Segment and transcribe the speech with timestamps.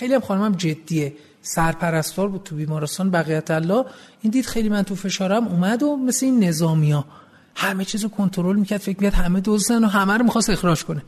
[0.00, 1.12] خیلی هم خانمم جدیه.
[1.42, 3.84] سرپرستار بود تو بیمارستان بقیت الله.
[4.22, 7.04] این دید خیلی من تو فشارم اومد و مثل این نظامیا
[7.54, 11.02] همه چیزو کنترل می‌کرد فکر می‌کرد همه دزدن و همه رو می‌خواست اخراج کنه.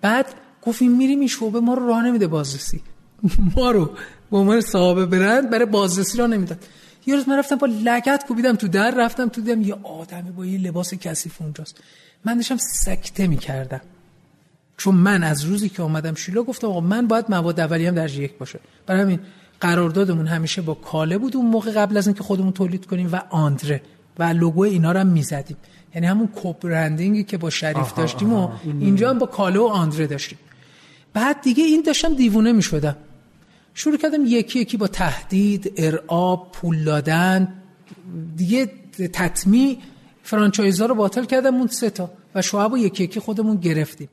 [0.00, 0.26] بعد
[0.62, 2.82] گفتیم میریم این شعبه ما رو راه نمیده بازرسی.
[3.56, 3.90] ما رو
[4.30, 6.58] به عنوان صاحب برند برای بازرسی راه نمی‌داد.
[7.06, 10.46] یه روز من رفتم با لگت کوبیدم تو در رفتم تو دیدم یه آدمی با
[10.46, 11.80] یه لباس کثیف اونجاست.
[12.24, 13.80] من داشتم سکته می‌کردم.
[14.76, 18.10] چون من از روزی که اومدم شیلا گفتم آقا من باید مواد اولیه هم در
[18.10, 18.60] یک باشه.
[18.86, 19.20] برای همین
[19.60, 23.82] قراردادمون همیشه با کاله بود اون موقع قبل از اینکه خودمون تولید کنیم و آندره
[24.18, 25.56] و لوگو اینا رو هم می‌زدیم.
[25.94, 30.38] یعنی همون کوپرندینگی که با شریف داشتیم و اینجا هم با کاله و آندره داشتیم.
[31.12, 32.96] بعد دیگه این داشتم دیوونه می‌شدم.
[33.74, 37.48] شروع کردم یکی یکی با تهدید ارعاب پول دادن
[38.36, 38.70] دیگه
[39.12, 39.78] تطمی
[40.22, 44.08] فرانچایزا رو باطل کردم اون سه تا و شعب و یکی یکی خودمون گرفتیم.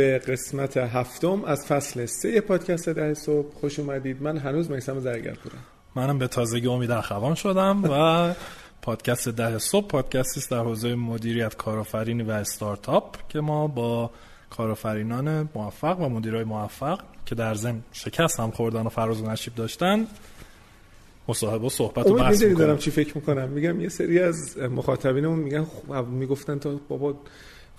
[0.00, 4.22] به قسمت هفتم از فصل سه پادکست ده صبح خوش اومدید.
[4.22, 5.58] من هنوز میسم زرگر پورم
[5.94, 8.34] منم به تازگی امید اخوان شدم و
[8.82, 14.10] پادکست ده صبح پادکستی است در حوزه مدیریت کارآفرینی و استارتاپ که ما با
[14.50, 19.54] کارآفرینان موفق و مدیرای موفق که در ضمن شکست هم خوردن و فراز و نشیب
[19.54, 20.06] داشتن
[21.28, 25.66] مصاحبه و صحبت و بحث دارم چی فکر می‌کنم؟ میگم یه سری از مخاطبینمون میگن
[26.10, 27.14] می‌گفتن تا بابا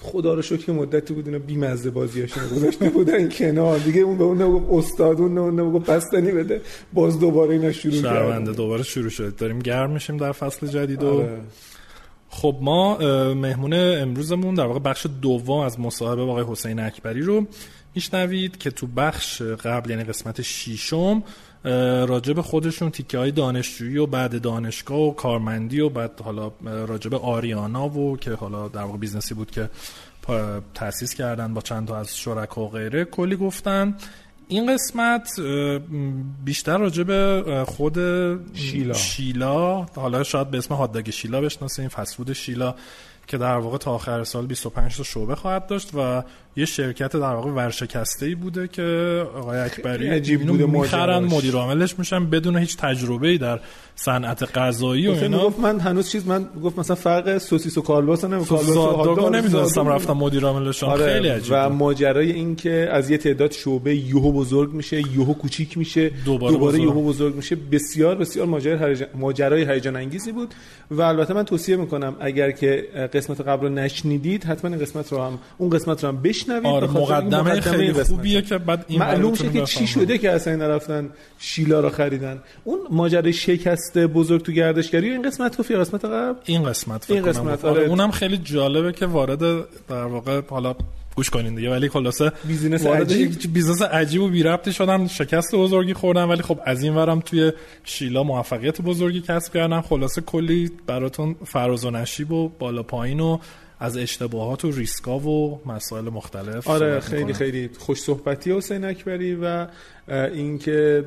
[0.01, 3.79] خدا رو شکر مدتی بود اینا بیمزه بازیاشون گذاشته بودن کنار.
[3.79, 6.61] دیگه اون به اون نگفت استاد اون نگفت بستنی بده.
[6.93, 9.35] باز دوباره اینا شروع شرمنده دوباره شروع شد.
[9.35, 11.39] داریم گرم میشیم در فصل جدید و آره.
[12.29, 12.97] خب ما
[13.33, 17.47] مهمون امروزمون در واقع بخش دوم از مصاحبه با آقای حسین اکبری رو
[17.95, 21.23] میشنوید که تو بخش قبل یعنی قسمت شیشم
[21.63, 27.89] راجب خودشون تیکه های دانشجویی و بعد دانشگاه و کارمندی و بعد حالا راجب آریانا
[27.89, 29.69] و که حالا در واقع بیزنسی بود که
[30.73, 33.97] تأسیس کردن با چند تا از شرکا و غیره کلی گفتن
[34.47, 35.39] این قسمت
[36.45, 37.97] بیشتر راجع به خود
[38.53, 38.93] شیلا.
[38.93, 42.75] شیلا حالا شاید به اسم هادداگ شیلا بشناسیم فسفود شیلا
[43.27, 46.23] که در واقع تا آخر سال 25 تا شعبه خواهد داشت و
[46.55, 51.99] یه شرکت در واقع ورشکسته ای بوده که آقای اکبری عجیب بوده می‌خرن مدیر عاملش
[51.99, 53.59] میشن بدون هیچ تجربه ای در
[53.95, 55.45] صنعت غذایی و اینا.
[55.45, 60.13] گفت من هنوز چیز من گفت مثلا فرق سوسیس و کالباس نمی‌دونم کالباس نمی‌دونستم رفتم
[60.13, 64.73] مدیر عاملشون آره خیلی عجیب و ماجرای این که از یه تعداد شعبه یهو بزرگ
[64.73, 66.89] میشه یهو کوچیک میشه دوباره, دوباره بزرگ.
[66.89, 67.55] یهو بزرگ میشه.
[67.55, 70.53] بسیار بسیار ماجرای ماجرای هیجان انگیزی بود
[70.91, 75.21] و البته من توصیه می‌کنم اگر که قسمت قبل رو نشنیدید حتما این قسمت رو
[75.21, 79.49] هم اون قسمت رو هم بشنوید آره مقدمه خیلی خوبیه که بعد این معلوم شه
[79.49, 81.09] که چی شده که اصلا این رفتن
[81.39, 82.39] شیلا رو خریدن.
[82.63, 87.65] اون ماجرای شکست بزرگ تو گردشگری این قسمت گفت قسمت قبل این قسمت این قسمت
[87.65, 87.85] آره.
[87.85, 89.39] اونم خیلی جالبه که وارد
[89.89, 90.75] در واقع حالا
[91.15, 93.53] گوش کنین دیگه ولی خلاصه بیزینس عجیب.
[93.53, 97.51] بیزنس عجیب و بی ربطی شدن شکست بزرگی خوردن ولی خب از این ورم توی
[97.83, 103.37] شیلا موفقیت بزرگی کسب کردن خلاصه کلی براتون فراز و نشیب و بالا پایین و
[103.81, 109.67] از اشتباهات و ریسکا و مسائل مختلف آره خیلی خیلی خوش صحبتی حسین اکبری و
[110.33, 111.05] اینکه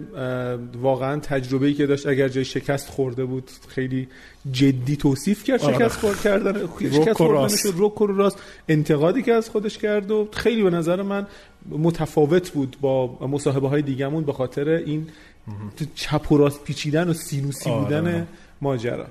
[0.82, 4.08] واقعا تجربه ای که داشت اگر جای شکست خورده بود خیلی
[4.52, 5.74] جدی توصیف کرد آره.
[5.74, 10.28] شکست خورد کردن شکست خوردن شد روک و راست انتقادی که از خودش کرد و
[10.32, 11.26] خیلی به نظر من
[11.70, 15.06] متفاوت بود با مصاحبه های دیگه‌مون به خاطر این
[15.94, 17.84] چپ و راست پیچیدن و سینوسی آره.
[17.84, 18.26] بودن
[18.60, 19.06] ماجرا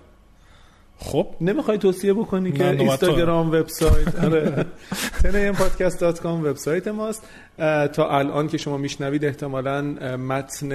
[1.00, 4.66] خب نمی‌خوای توصیه بکنی که اینستاگرام وبسایت آره.
[5.24, 7.24] تنیمپادکست.com وبسایت ماست.
[7.94, 9.82] تا الان که شما میشنوید احتمالا
[10.18, 10.70] متن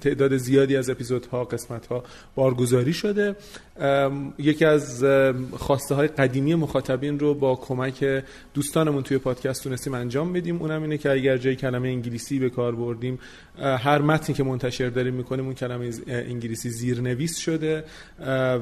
[0.00, 3.36] تعداد زیادی از اپیزودها قسمت ها بارگذاری شده
[4.38, 5.04] یکی از
[5.56, 8.22] خواسته های قدیمی مخاطبین رو با کمک
[8.54, 10.56] دوستانمون توی پادکست تونستیم انجام بدیم.
[10.62, 13.18] اونم اینه که اگر جای کلمه انگلیسی به کار بردیم
[13.58, 17.84] هر متنی که منتشر داریم می‌کنیم اون کلمه انگلیسی زیرنویس شده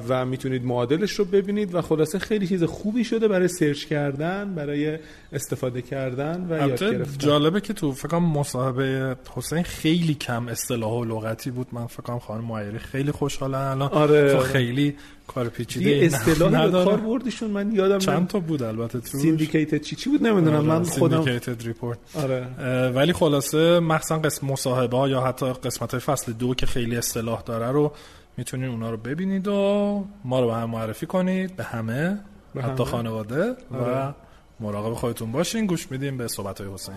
[0.08, 4.98] و می‌تونید معادلش رو ببینید و خلاصه خیلی چیز خوبی شده برای سرچ کردن برای
[5.32, 11.04] استفاده کردن و یاد گرفتن جالبه که تو فکر مصاحبه حسین خیلی کم اصطلاح و
[11.04, 11.66] لغتی بود.
[11.72, 14.40] من فکر کنم خانم معیری خیلی خوشحالن الان آره.
[14.40, 14.96] خیلی
[15.26, 20.10] کار پیچیده اصطلاح کار بردیشون من یادم چند تا بود البته تو syndicated چی چی
[20.10, 22.46] بود؟ نمی‌دونم آره، من خودم syndicated report آره.
[22.88, 27.42] ولی خلاصه مخصوصا قسم مصاحبه ها یا حتی قسمت های فصل دو که خیلی اصطلاح
[27.42, 27.92] داره رو
[28.36, 31.56] می‌تونید اونا رو ببینید و ما رو به هم معرفی کنید.
[31.56, 32.18] به همه
[32.54, 34.08] به حتی خانواده آره.
[34.08, 34.12] و
[34.60, 35.66] مراقب خودتون باشین.
[35.66, 36.94] گوش میدیم به صحبت های حسین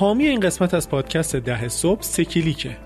[0.00, 2.76] حامی این قسمت از پادکست ده صبح سکیلیکه.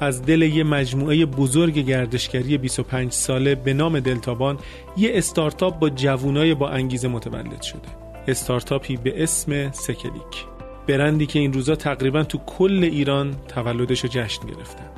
[0.00, 4.58] از دل یه مجموعه بزرگ گردشگری 25 ساله به نام دلتابان
[4.96, 7.88] یه استارتاپ با جوونای با انگیزه متولد شده.
[8.28, 10.53] استارتاپی به اسم سه‌کلیک
[10.88, 14.90] برندی که این روزا تقریبا تو کل ایران تولدش رو جشن گرفتن.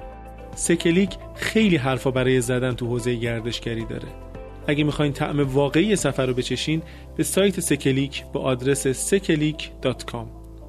[0.55, 4.09] سه‌کلیک خیلی حرفا برای زدن تو حوزه گردشگری داره.
[4.67, 6.83] اگه می‌خواین طعم واقعی سفر رو بچشین
[7.17, 10.27] به سایت سه‌کلیک با آدرس سه‌کلیک.com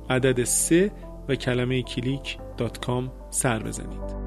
[0.09, 0.91] عدد سه
[1.27, 4.26] و کلمه click dot com سر بزنید.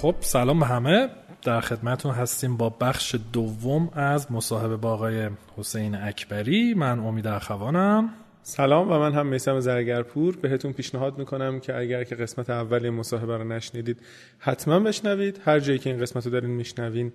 [0.00, 1.08] خب سلام به همه.
[1.42, 6.74] در خدمتون هستیم با بخش دوم از مصاحبه با آقای حسین اکبری.
[6.74, 8.10] من امید اخوانم.
[8.42, 10.36] سلام و من هم میسم زرگرپور.
[10.36, 13.98] بهتون پیشنهاد می‌کنم که اگر که قسمت اولی مصاحبه رو نشنیدید
[14.38, 15.40] حتما بشنوید.
[15.44, 17.12] هر جایی که این قسمت رو دارین میشنوین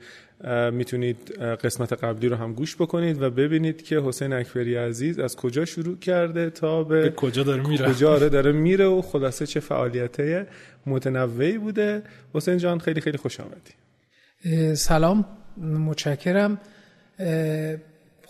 [0.72, 5.66] می‌تونید قسمت قبلی رو هم گوش بکنید و ببینید که حسین اکبری عزیز از کجا
[5.66, 7.94] شروع کرده تا به, به کجا داره میره.
[7.94, 10.48] کجا آره داره میره و خلاصه چه فعالیت
[10.86, 12.04] متنوعی بوده.
[12.34, 14.76] حسین جان خیلی خیلی خوش آمدی.
[14.76, 15.26] سلام
[15.58, 16.60] متشکرم.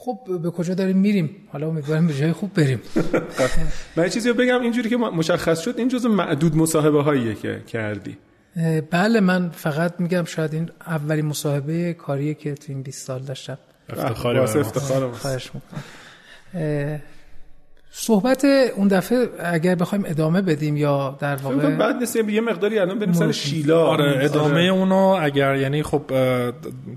[0.06, 1.30] خب به کجا داریم میریم.
[1.52, 2.82] حالا امیدوارم به جای خوب بریم.
[3.96, 8.18] من چیزی رو بگم اینجوری که مشخص شد این جزء معدود مصاحبه هاییه که کردی.
[8.92, 13.58] بله من فقط میگم شاید این اولین مصاحبه کاریه که تو این 20 سال داشتم.
[13.90, 15.12] افتخار افتخار
[17.92, 23.00] صحبت اون دفعه اگر بخوایم ادامه بدیم یا در واقع بعد نیست یه مقداری الان
[23.00, 23.86] بریم سر شیلا.
[23.86, 24.64] آره ادامه آره.
[24.64, 26.02] اونو اگر یعنی خب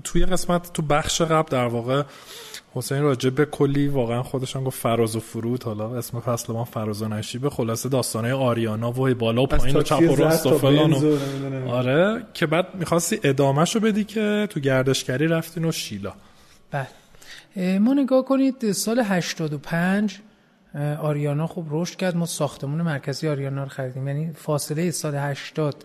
[0.03, 2.03] توی قسمت تو بخش قبل در واقع
[2.73, 5.63] حسین راجع به کلی واقعا خودشان گفت فراز و فرود.
[5.63, 7.49] حالا اسم فصل ما فراز و نشیب.
[7.49, 11.17] خلاصه داستانه آریانا و بالا و پایین و چپ و راست و فلان
[11.69, 16.13] آره که بعد می‌خواستی ادامهشو بدی که تو گردشگری رفتین و شیلا.
[16.71, 17.79] بله.
[17.79, 20.19] ما نگاه کنید سال 85
[21.01, 22.15] آریانا خب رشد کرد.
[22.15, 24.07] ما ساختمون مرکزی آریانا رو خریدیم.
[24.07, 25.75] یعنی فاصله سال 80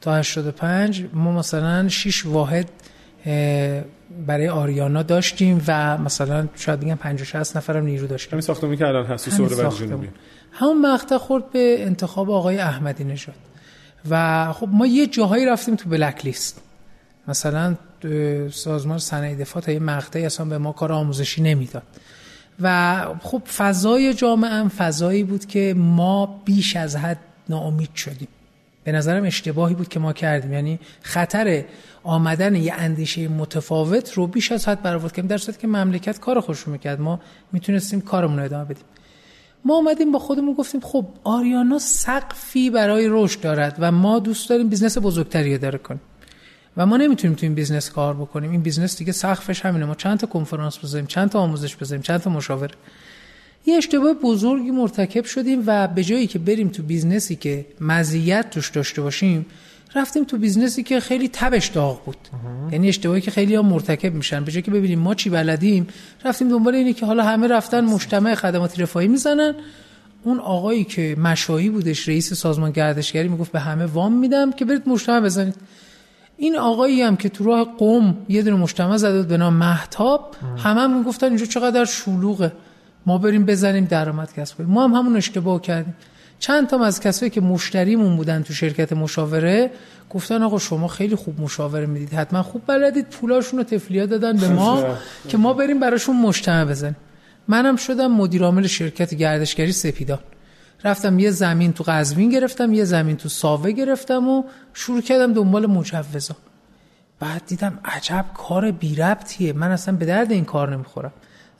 [0.00, 2.70] تا 85 ما مثلا 6 واحد
[4.26, 8.32] برای آریانا داشتیم و مثلا شاید بگم 50 60 نفرم نیرو داشتیم.
[8.32, 10.08] همین ساختمانی که الان هست سوره جنوبی.
[10.52, 13.34] همون مقطع خورد به انتخاب آقای احمدی نژاد.
[14.10, 16.60] و خب ما یه جاهایی رفتیم تو بلک لیست.
[17.28, 17.74] مثلا
[18.52, 21.82] سازمان صنایع دفاع تا یه مقطعی اصلا به ما کار آموزشی نمی‌داد.
[22.60, 27.18] و خب فضای جامعه هم فضایی بود که ما بیش از حد
[27.48, 28.28] ناامید شدیم.
[28.84, 30.52] به نظرم اشتباهی بود که ما کردیم.
[30.52, 31.64] یعنی خطر
[32.04, 35.26] آمدن یه اندیشه متفاوت رو بیش از حد برآورد کردیم.
[35.26, 37.00] در صورتی که مملکت کار خودش می‌کرد.
[37.00, 37.20] ما
[37.52, 38.84] می‌تونستیم کارمون رو ادامه بدیم.
[39.64, 44.68] ما آمدیم با خودمون گفتیم خب آریانا سقفی برای رشد دارد و ما دوست داریم
[44.68, 46.00] بیزنس بزرگتری اداره کنیم.
[46.76, 48.50] و ما نمی‌تونیم تو این بیزنس کار بکنیم.
[48.50, 49.84] این بیزنس دیگه سقفش همینه.
[49.84, 52.74] ما چند تا کنفرانس بزنیم چند تا آموزش بزنیم چند تا مشاوره.
[53.66, 58.70] یه اشتباه بزرگی مرتکب شدیم و به جایی که بریم تو بیزنسی که مزیت توش
[58.70, 59.46] داشته باشیم
[59.94, 62.16] رفتیم تو بیزنسی که خیلی تبش داغ بود.
[62.72, 64.44] یعنی اشتباهی که خیلی ها مرتکب میشن.
[64.44, 65.86] به جایی که ببینیم ما چی بلدیم
[66.24, 69.54] رفتیم دنبال اینه که حالا همه رفتن مجتمع خدمات رفاهی می‌زنن.
[70.24, 74.88] اون آقایی که مشایی بودش رئیس سازمان گردشگری می‌گفت به همه وام میدم که برید
[74.88, 75.54] مجتمع بزنید.
[76.36, 80.36] این آقایی هم که تو راه قوم یه دونه مجتمع زده بود به نام مهتاب
[80.58, 82.52] همه هم گفتن اینجا چقدر شلوغه.
[83.06, 84.70] ما بریم بزنیم درآمد کسب کنیم.
[84.70, 85.94] ما هم همون اشتباه کردیم.
[86.44, 89.70] چند تا از کسایی که مشتریمون بودن تو شرکت مشاوره
[90.10, 94.48] گفتن آقا شما خیلی خوب مشاوره می‌دید حتما خوب بلدید پولاشون رو تفلیه دادن به
[94.48, 94.84] ما
[95.28, 96.96] که ما بریم براشون مجتمع بزنیم.
[97.48, 100.18] منم شدم مدیر عامل شرکت گردشگری سپیدان.
[100.84, 105.66] رفتم یه زمین تو قزوین گرفتم یه زمین تو ساوه گرفتم و شروع کردم دنبال
[105.66, 106.36] مجوزا.
[107.20, 109.52] بعد دیدم عجب کار بی ربطیه.
[109.52, 111.12] من اصلا به درد این کار نمی‌خورم.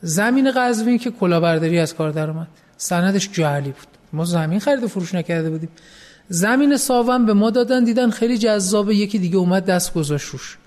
[0.03, 2.49] زمین قزوین که کلاهبرداری از کار در اومد.
[2.77, 3.87] سندش جعلی بود.
[4.15, 5.69] ما زمین خرید و فروش نکرده بودیم.
[6.29, 8.95] زمین ساوم به ما دادن دیدن خیلی جذابه.
[8.95, 10.59] یکی دیگه اومد دست گذاشت روش.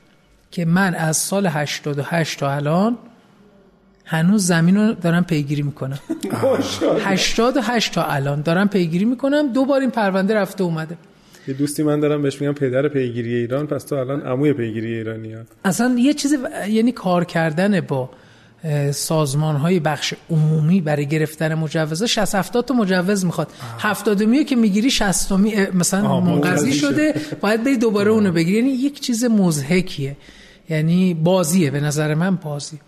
[0.52, 2.98] که من از سال 88 تا الان
[4.06, 6.00] هنوز زمین رو دارم پیگیری می‌کنم.
[7.00, 9.54] 88 تا الان دارم پیگیری می‌کنم.
[9.54, 10.98] دو بار این پرونده رفته اومده.
[11.48, 13.68] یه دوستی من دارم بهش میگم پدر پیگیری ایران.
[13.68, 15.42] پس تو الان عموی پیگیری ایرانی ها.
[15.66, 16.38] اصلا یه چیز
[16.70, 18.10] یعنی کار کردن با
[18.92, 23.48] سازمان های بخش عمومی برای گرفتن مجوز 60 70 تا مجوز می‌خواد.
[23.80, 25.32] 70 میه که می‌گیری 60
[25.74, 28.58] مثلا منقضی شده باید بری دوباره اونو بگیری.
[28.58, 30.18] یعنی یک چیز مزهکیه
[30.70, 32.80] یعنی بازیه به نظر من بازی.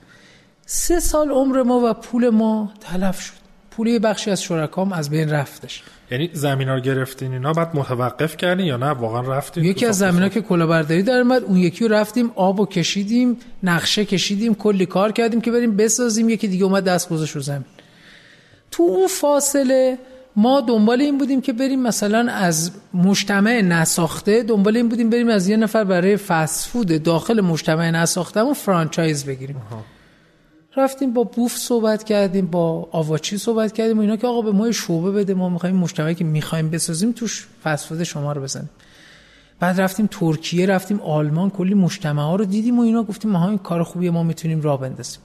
[0.65, 3.38] سه سال عمر ما و پول ما تلف شد.
[3.71, 5.83] پول بخشی از شرکام از بین رفتش.
[6.11, 10.21] یعنی زمین رو گرفتین اینا بعد متوقف کردین یا نه؟ واقعا رفتین؟ یکی از زمین
[10.21, 14.85] ها که کلاهبرداری در اومد اون یکی رو رفتیم آب و کشیدیم نقشه کشیدیم کلی
[14.85, 17.65] کار کردیم که بریم بسازیم یکی دیگه اومد دست گذاشت رو زمین.
[18.71, 19.97] تو اون فاصله
[20.35, 25.47] ما دنبال این بودیم که بریم مثلا از مجتمع نساخته دنبال این بودیم بریم از
[25.47, 29.61] یه نفر برای فست فود داخل مجتمع نساخته فرانچایز بگیریم.
[30.79, 34.71] رفتیم با بوف صحبت کردیم با آواچی صحبت کردیم و اینا که آقا به ما
[34.71, 38.69] شعبه بده ما می‌خوایم مجتمعی که می‌خوایم بسازیم توش فسفود شما رو بزنیم.
[39.59, 43.57] بعد رفتیم ترکیه رفتیم آلمان کلی مجتمع ها رو دیدیم و اینا گفتیم ما این
[43.57, 45.19] کار خوبیه ما می‌تونیم راه بندازیم.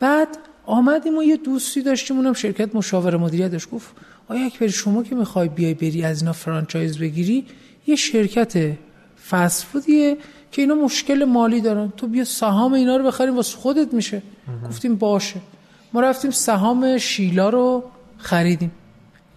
[0.00, 0.28] بعد
[0.66, 3.70] آمدیم و یه دوستی داشتیم اونم شرکت مشاور مدیریت داشت.
[3.70, 3.88] گفت
[4.28, 7.46] آیا اکبر شما که می‌خوای بیای بری از اینا فرانچایز بگیری
[7.86, 8.72] یه شرکت
[9.30, 10.16] فسفودیه
[10.52, 11.92] که اینا مشکل مالی دارن.
[11.96, 14.22] تو بیا سهام اینا رو بخریم واسه خودت میشه.
[14.68, 15.40] گفتیم باشه.
[15.92, 17.84] ما رفتیم سهام شیلا رو
[18.18, 18.72] خریدیم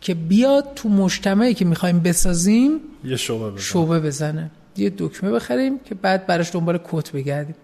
[0.02, 3.60] که بیاد تو مجتمعی که می‌خوایم بسازیم یه شعبه بزنه.
[3.62, 4.52] شعبه بزنه.
[4.78, 7.56] یه دکمه بخریم که بعد براش دنبال کت بگردیم.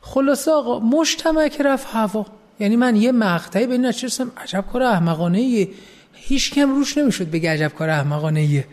[0.00, 2.26] خلاصه آقا مجتمع که رفت هوا.
[2.60, 5.68] یعنی من یه مقطعی به این نچرسم عجب کار احمقانه ایه
[6.12, 8.64] هیچ کم روش نمی‌شد بگه عجب کار احمقانه ایه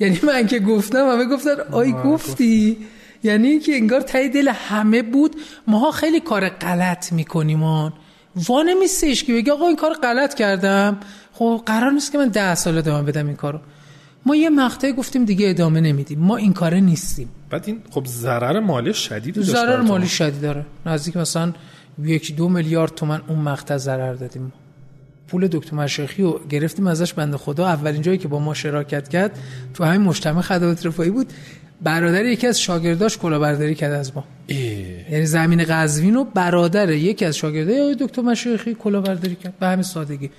[0.00, 2.76] یعنی من که گفتم همه گفتن آی گفتی.
[3.22, 5.36] یعنی که انگار تای دل همه بود
[5.66, 7.92] ماها خیلی کار غلط می‌کنیم آن.
[8.48, 11.00] وا نمیستش که بگه آقا این کار غلط کردم.
[11.32, 13.58] خب قرار نیست که من ده سال ادامه بدم این کارو.
[14.26, 16.18] ما یه مقطعی گفتیم دیگه ادامه نمیدیم.
[16.18, 17.28] ما این کاره نیستیم.
[17.50, 20.66] بعد این خب ضرر مالی شدید داشت ضرر مالی شدید داره.
[20.86, 21.52] نزدیک مثلا
[22.02, 24.52] یک دو میلیارد تومن اون مقطع ضرر دادیم.
[25.28, 27.66] پول دکتر مشایخی رو گرفتیم ازش بنده خدا.
[27.66, 29.38] اولین جایی که با ما شراکت کرد
[29.74, 31.32] تو همین مجتمع خدمات رفاهی بود.
[31.82, 34.24] برادر یکی از شاگرداش کلاهبرداری کرد از ما.
[35.10, 39.58] یعنی زمین قزوین رو برادر یکی از شاگردای دکتر مشایخی کلاهبرداری کرد.
[39.58, 40.30] به همین سادگی.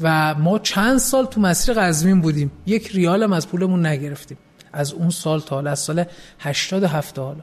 [0.00, 2.50] و ما چند سال تو مسیر قزوین بودیم.
[2.66, 4.38] یک ریال هم از پولمون نگرفتیم.
[4.72, 6.04] از اون سال تا حالا از سال
[6.40, 7.40] 87 حالا.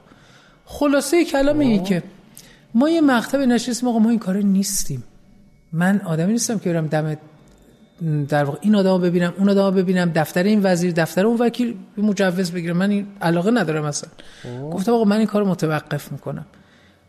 [0.65, 2.03] خلاصه کلام این که
[2.73, 3.89] ما یه مقطع نشستیم.
[3.89, 5.03] آقا ما این کار نیستیم.
[5.73, 7.17] من آدمی نیستم که برم دم
[8.29, 12.51] در واقع این آدمو ببینم اون آدمو ببینم دفتر این وزیر دفتر اون وکیل مجوز
[12.51, 12.77] بگیرم.
[12.77, 14.09] من این علاقه ندارم مثلا
[14.71, 16.45] گفتم آقا من این کارو متوقف می‌کنم.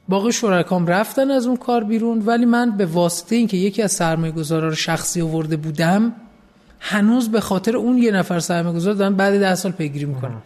[0.09, 4.35] باقی شرکام رفتن از اون کار بیرون ولی من به واسطه اینکه یکی از سرمایه
[4.51, 6.13] رو شخصی آورده بودم
[6.81, 10.43] هنوز به خاطر اون یه نفر سرمایه گذار دارم بعد ده سال پیگیری می‌کنم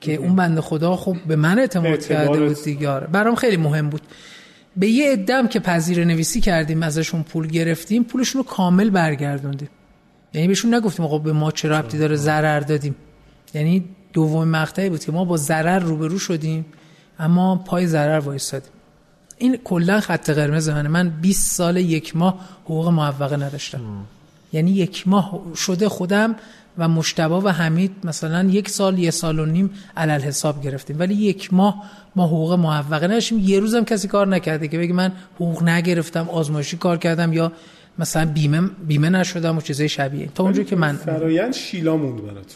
[0.00, 3.06] که اون بنده خدا خب به من اعتماد کرده بود دیگه آره.
[3.06, 4.02] برام خیلی مهم بود.
[4.76, 9.68] به یه ادم که پذیر نویسی کردیم ازشون پول گرفتیم پولشون رو کامل برگردوندیم.
[10.34, 12.94] یعنی بهشون نگفتیم آقا به ما چه ربطی داره ضرر دادیم.
[13.54, 16.64] یعنی دوم مقطعی بود که ما با ضرر روبرو شدیم
[17.18, 18.70] اما پای ضرر وایسادیم
[19.38, 20.88] این کلا خط قرمز منه.
[20.88, 23.80] من 20 سال یک ماه حقوق موفقه نداشتم.
[24.52, 26.36] یعنی یک ماه شده خودم
[26.78, 30.98] و مجتبی و حمید مثلا یک سال یه سال و نیم علی‌الحساب گرفتیم.
[30.98, 31.82] ولی یک ماه
[32.16, 33.38] ما حقوق معوقه نداشتیم.
[33.38, 37.52] یه روزم کسی کار نکرده که بگه من حقوق نگرفتم آزمایشی کار کردم یا
[37.98, 40.28] مثلا بیمه بیمه نشدم و چیزای شبیه.
[40.34, 42.54] تا اونجا که من فرایند شیلا موند برات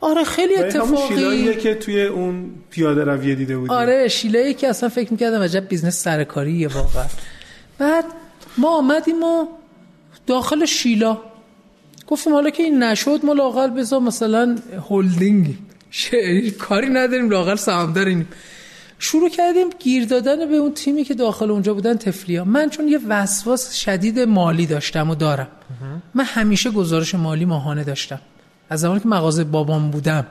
[0.00, 3.74] آره خیلی اتفاقی که توی اون پیاده رویه دیده بودی.
[3.74, 7.04] آره شیلایی که اصلا فکر می‌کردم عجب بیزنس سرکاریه واقعا.
[7.78, 8.04] بعد
[8.58, 9.46] ما آمدیم و
[10.26, 11.18] داخل شیلا
[12.08, 14.56] گفتیم حالا که این نشد ما لاقل بذار مثلا
[14.90, 15.58] هلدینگ
[16.58, 18.28] کاری نداریم لاقل سهام داریم
[18.98, 22.44] شروع کردیم گیر دادن به اون تیمی که داخل اونجا بودن تفلیا.
[22.44, 25.48] من چون یه وسواس شدید مالی داشتم و دارم.
[26.14, 28.20] من همیشه گزارش مالی ماهانه داشتم.
[28.70, 30.26] از زمانی که مغازه بابام بودم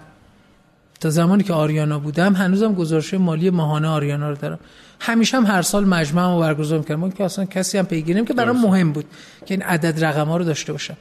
[0.99, 4.59] تا زمانی که آریانا بودم هنوزم گزارش مالی ماهانه آریانا رو دارم.
[4.99, 7.11] همیشه هم هر سال مجمع رو برگزار می‌کردم.
[7.11, 9.05] که اصلا کسی هم پیگیریم که برام مهم بود
[9.45, 10.97] که این عدد رقم ها رو داشته باشم.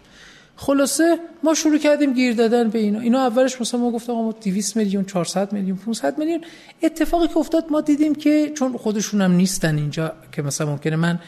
[0.56, 3.00] خلاصه ما شروع کردیم گیر دادن به اینا.
[3.00, 6.40] اینا اولش مثلا ما گفتم ما 200 میلیون 400 میلیون 500 میلیون.
[6.82, 11.18] اتفاقی که افتاد ما دیدیم که چون خودشون هم نیستن اینجا که مثلا ممکنه من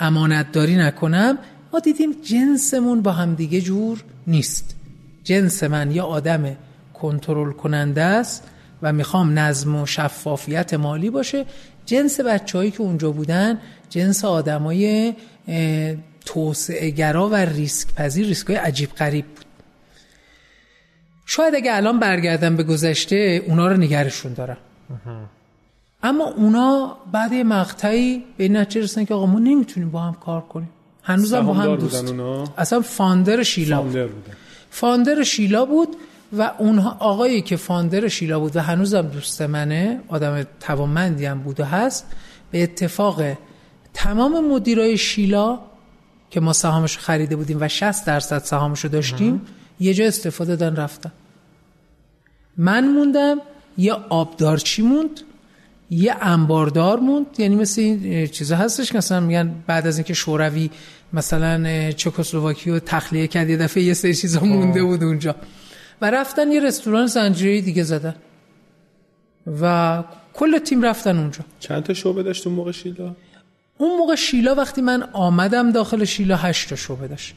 [0.00, 1.38] امانت داری نکنم
[1.72, 4.76] ما دیدیم جنسمون با هم دیگه جور نیست.
[5.24, 6.56] جنس من یا آدم
[6.94, 8.44] کنترل کننده است
[8.82, 11.44] و می‌خوام نظم و شفافیت مالی باشه.
[11.86, 13.58] جنس بچههایی که اونجا بودن
[13.90, 15.14] جنس آدمای
[16.26, 19.44] توسعه گرا و ریسک پذیر ریسک های عجیب غریب بود.
[21.26, 24.56] شاید اگه الان برگردم به گذشته اونا رو نگرشون دارم.
[26.02, 30.14] اما اونا بعد یه مقطعی به این نتیجه رسیدن که آقا ما نمی‌تونیم با هم
[30.14, 30.70] کار کنیم.
[31.02, 32.14] هنوز هم با هم دوست.
[32.58, 34.08] اصلا فاندر شیلا فاندر,
[34.70, 35.96] فاندر شیلا بود
[36.38, 41.60] و اونها آقایی که فاندر شیلا بود و هنوزم دوست منه آدم توانمندی هم بود
[41.60, 42.06] و هست
[42.50, 43.22] به اتفاق
[43.94, 45.58] تمام مدیرای شیلا
[46.30, 49.42] که ما سهامش خریده بودیم و 60 درصد سهامش رو داشتیم
[49.80, 51.12] یه جا استفاده دادن رفتن.
[52.56, 53.36] من موندم
[53.78, 55.20] یه آبدارچی موند
[55.90, 60.70] یه انباردار موند یعنی مثل این چیزا هستش که مثلا میگن بعد از اینکه شوروی
[61.12, 65.34] مثلا چکسلواکی رو تخلیه کرد یه دفعه یه سری چیزا مونده بود اونجا.
[66.00, 68.14] و رفتن یه رستوران زنجیره دیگه زدن.
[69.60, 70.04] و
[70.34, 71.40] کل تیم رفتن اونجا.
[71.60, 73.14] چند تا شعبه داشت اون موقع شیلا؟
[73.78, 77.34] اون موقع شیلا وقتی من آمدم داخل شیلا هشت تا شعبه داشت.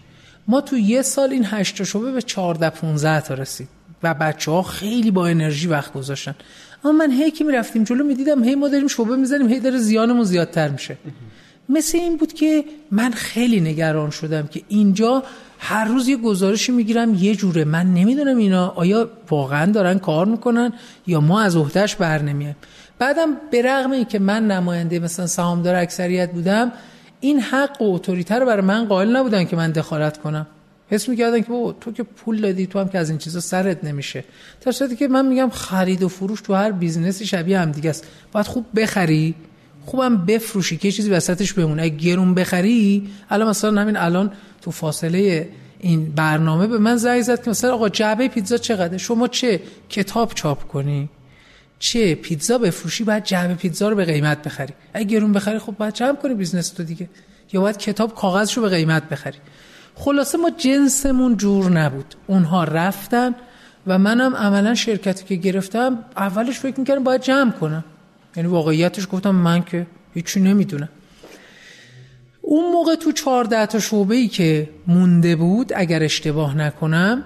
[0.48, 3.67] ما تو یه سال این هشت تا شعبه به 14 15 تا رسید
[4.03, 6.36] و بچه ها خیلی با انرژی وقت گذاشتن.
[6.84, 10.24] اما من هی که می‌رفتیم جلو می‌دیدم هی ما داریم شعبه می‌زنیم هی داره زیانمون
[10.24, 10.98] زیادتر میشه.
[11.69, 15.24] مثل این بود که من خیلی نگران شدم که اینجا
[15.60, 17.65] هر روز یه گزارشی می‌گیرم یه جوره.
[17.65, 20.74] من نمی‌دونم اینا آیا واقعا دارن کار می‌کنن
[21.08, 22.55] یا ما از عهدهش بر نمیایم.
[23.00, 26.72] بعدم به رغم این که من نماینده مثلا سهامدار اکثریت بودم
[27.20, 30.48] این حق و autorité رو برای من قائل نبودن که من دخالت کنم.
[30.88, 33.84] حس می‌کردن که بابا تو که پول دادی تو هم که از این چیزا سرت
[33.84, 34.24] نمیشه.
[34.62, 38.08] در صورتی که من میگم خرید و فروش تو هر بیزنسی شبیه هم دیگه است.
[38.32, 39.36] باید خوب بخری
[39.86, 41.84] خوبم بفروشی که چیزی وسطش بمونه.
[41.84, 47.44] اگه گرون بخری الان مثلا همین الان تو فاصله این برنامه به من زنگ زد
[47.44, 51.10] که مثلا آقا جعبه پیتزا چقدر شما چه؟ کتاب چاپ کنی.
[51.79, 54.74] چه پیتزا بفروشی باید جعبه پیتزا رو به قیمت بخری.
[54.93, 57.09] اگه گرون بخری خب باید جمع کنی business تو دیگه.
[57.53, 59.38] یا باید کتاب کاغذش رو به قیمت بخری.
[59.95, 62.15] خلاصه ما جنسمون جور نبود.
[62.27, 63.36] اونها رفتن
[63.88, 67.83] و منم عملا شرکتی که گرفتم اولش فکر می‌کردم باید جمع کنم.
[68.35, 70.89] یعنی واقعیتش گفتم من که هیچی نمی‌دونم.
[72.42, 77.24] اون موقع تو 14 تا شعبه ای که مونده بود اگر اشتباه نکنم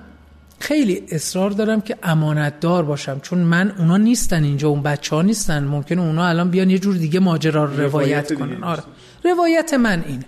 [0.64, 5.22] خیلی اصرار دارم که امانت دار باشم چون من اونا نیستن اینجا اون بچه ها
[5.22, 5.64] نیستن.
[5.64, 8.64] ممکنه اونا الان بیان یه جور دیگه ماجرا رو روایت کنن.
[8.64, 8.84] آره.
[9.24, 10.26] روایت من اینه.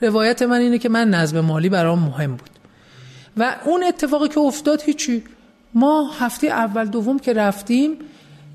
[0.00, 2.50] روایت من اینه که من نظم مالی برام مهم بود.
[3.36, 5.22] و اون اتفاقی که افتاد هیچی.
[5.74, 7.90] ما هفته اول دوم که رفتیم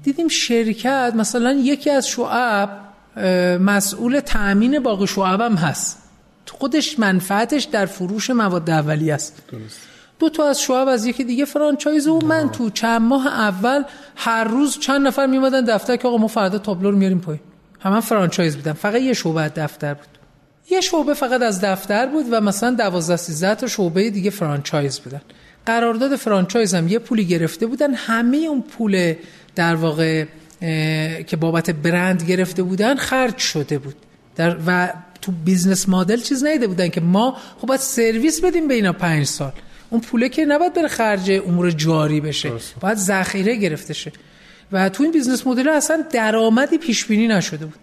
[0.03, 2.69] دیدیم شرکت مثلا یکی از شعب
[3.59, 5.97] مسئول تأمین باقی شعب هم هست.
[6.51, 9.43] خودش منفعتش در فروش مواد اولیه است.
[10.19, 13.83] دو تا از شعب از یکی دیگه franchise و من تو چند ماه اول
[14.15, 17.41] هر روز چند نفر میومدن دفتر که آقا ما فردا تابلو رو میاریم پایین.
[17.79, 18.73] همه franchise بودن.
[18.73, 20.07] فقط یه شعبه دفتر بود.
[20.69, 25.21] یه شعبه فقط از دفتر بود و مثلا 12 13 تا شعبه دیگه franchise بودن.
[25.65, 27.93] قرارداد franchise هم یه پولی گرفته بودن.
[27.93, 29.13] همه اون پول
[29.55, 30.25] در واقع
[31.27, 33.95] که بابت برند گرفته بودن خرج شده بود.
[34.35, 38.93] و تو business model چیز ندیده بودن که ما خب باید سرویس بدیم به اینا
[38.93, 39.51] پنج سال.
[39.89, 42.51] اون پوله که نباید بره خرج امور جاری بشه.
[42.81, 44.11] باید ذخیره گرفته شه.
[44.71, 47.79] و تو این business model اصلا درآمدی پیش بینی نشده بود.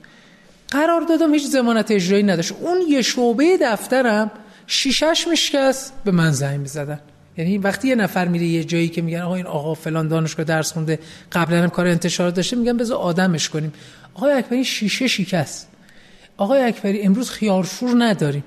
[0.70, 2.52] قراردادم هیچ ضمانت اجرایی نداشت.
[2.60, 4.30] اون یه شعبه دفترم
[4.66, 7.00] شیشش میشکست به من زنگ می‌زدن.
[7.38, 10.72] یعنی وقتی یه نفر میره یه جایی که میگن آقا این آقا فلان دانشگاه درس
[10.72, 10.98] خونده
[11.32, 13.72] قبلا هم کار انتشار داشته میگن بذار آدمش کنیم.
[14.14, 15.68] آقای اکبری شیشه شکست.
[16.36, 18.44] آقای اکبری امروز خیارشور نداریم.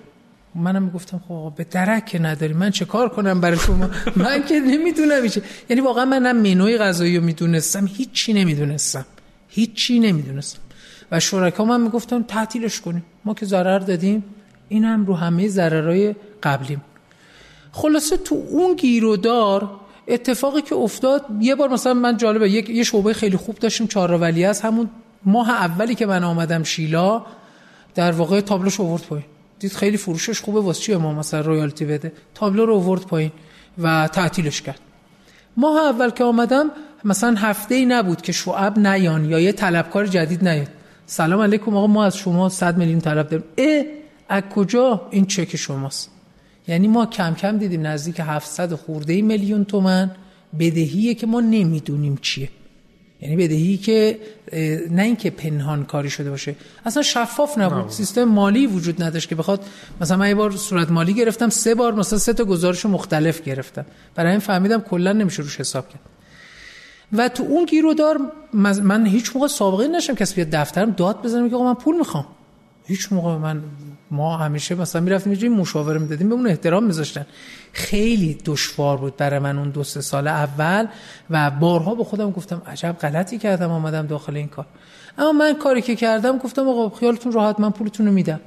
[0.56, 5.22] منم می‌گفتم خب به درک نداریم من چه کار کنم برای شما؟ من که نمی‌دونم
[5.22, 9.06] میشه یعنی واقعا من نه منوی غذایی رو می‌دونستم هیچی نمی‌دونستم.
[9.48, 10.60] هیچی نمی‌دونستم.
[11.12, 13.06] و شرکا من می‌گفتم تعطیلش کنیم.
[13.26, 14.24] ما که ضرر دادیم
[14.70, 16.82] این هم رو همه ضررهای قبلیم.
[17.72, 19.70] خلاصه تو اون گیرودار
[20.08, 24.24] اتفاقی که افتاد یه بار مثلا من جالبه یک یه شعبه خیلی خوب داشتیم چهار
[24.24, 24.90] از همون
[25.26, 27.26] ماه اولی که من آمدم شیلا
[27.96, 29.26] در واقع تابلوش آورد پایین.
[29.60, 33.32] دید خیلی فروشش خوبه واسه چیه ما مثلا رویالتی بده؟ تابلو رو آورد پایین
[33.78, 34.80] و تعطیلش کرد.
[35.58, 36.72] ماه اول که آمدم
[37.06, 40.68] مثلا هفته ای نبود که شعب نیان یا یه طلبکار جدید نیاد.
[41.06, 43.46] سلام علیکم آقا ما از شما 100 میلیون طلب داریم.
[43.58, 43.84] اه
[44.30, 46.12] از کجا؟ این چک شماست.
[46.68, 50.12] یعنی ما کم کم دیدیم نزدیک 700 خورده میلیون تومن
[50.60, 52.50] بدهیه که ما نمی‌دونیم چیه.
[53.22, 54.20] یعنی بدهی که
[54.92, 56.56] نه اینکه پنهان کاری شده باشه.
[56.86, 57.90] اصلا شفاف نبود.
[57.90, 59.66] سیستم مالی وجود نداشت که بخواد
[60.02, 63.86] مثلا من یه بار صورت مالی گرفتم سه بار مثلا سه تا گزارش مختلف گرفتم.
[64.16, 66.02] برای این فهمیدم کلا نمیشه روش حساب کرد.
[67.14, 68.20] و تو اون گیرودار
[68.54, 72.26] من هیچ موقع سابقه نشم کسی بیاد دفترم داد بزنم که آقا من پول می‌خوام.
[72.86, 73.64] هیچ موقع من
[74.12, 77.26] ما همیشه مثلا می‌رفتیم یه مشاوره می‌دادیم به اون احترام میذاشتن.
[77.74, 80.88] خیلی دشوار بود برای من اون دو سه سال اول
[81.30, 84.66] و بارها به خودم گفتم عجب غلطی کردم آمدم داخل این کار.
[85.18, 88.40] اما من کاری که کردم گفتم آقا خیالتون راحت من پولتون رو میدم.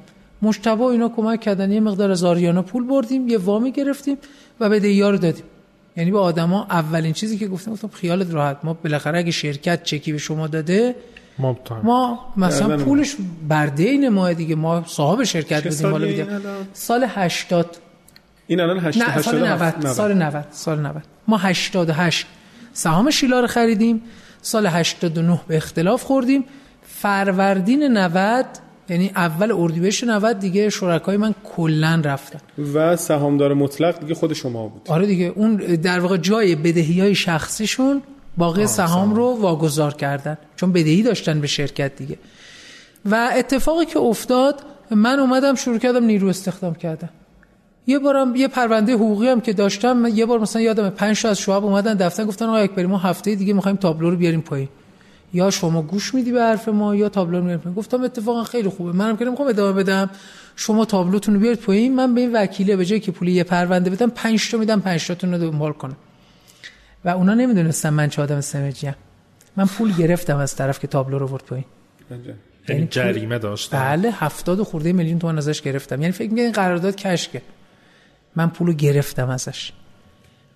[0.42, 4.18] مشتبه اینا کمک کردن یه مقدار از آریانا پول بردیم یه وامی گرفتیم
[4.60, 5.44] و به رو دادیم.
[5.96, 8.56] یعنی به آدما اولین چیزی که گفتم گفتم خیالت راحت.
[8.62, 10.94] ما بالاخره اگه شرکت چکی به شما داده
[11.38, 13.16] ما, ما مثلا پولش
[13.48, 14.54] بر دین ما دیگه.
[14.54, 16.26] ما صاحب شرکت بودیم مال دیگه
[16.72, 17.76] سال 80
[18.46, 22.26] این الان 80 نه سال 90 سال 90 سال 90 ما 88
[22.72, 24.02] سهام شیلا رو خریدیم.
[24.42, 26.44] سال 89 به اختلاف خوردیم.
[26.86, 28.46] فروردین 90
[28.92, 32.38] یعنی اول اردیبهشت 90 دیگه شرکای من کلا رفتن.
[32.74, 34.82] و سهامدار مطلق دیگه خود شما بود.
[34.88, 38.02] آره دیگه اون در واقع جای بدهی های شخصیشون
[38.36, 40.38] باقی سهام رو واگذار کردن.
[40.56, 42.18] چون بدهی داشتن به شرکت دیگه.
[43.04, 47.08] و اتفاقی که افتاد من اومدم شروع کردم نیرو استخدام کردم
[47.86, 51.38] یه بارم یه پرونده حقوقی هم که داشتم یه بار مثلا یادم 5 تا از
[51.38, 54.68] شعب اومدن دفتر گفتن آقا یک ما هفته دیگه می‌خوایم تابلو رو بیاریم پایین.
[55.32, 58.92] یا شما گوش میدی به حرف ما یا تابلو رو میاریم گفتم اتفاقا خیلی خوبه.
[58.92, 60.10] منم که نمی‌خوام ادامه بدم.
[60.56, 61.94] شما تابلوتون رو بیارید پایین.
[61.94, 65.06] من به این وکیله به جای که پولی یه پرونده بدم 5 تا میدم 5
[65.06, 65.94] تاتون رو دنبال کنه
[67.04, 68.94] و اونا نمی‌دونستن من چه آدم سمجیم
[69.56, 71.64] من پول گرفتم از طرف که تابلو رو ورد پایین.
[72.68, 76.00] یعنی جریمه داشتم بله 70 خورده میلیون تومان ازش گرفتم.
[76.00, 77.42] یعنی فکر می‌کنی قرارداد کشکه.
[78.36, 79.72] من پولو گرفتم ازش.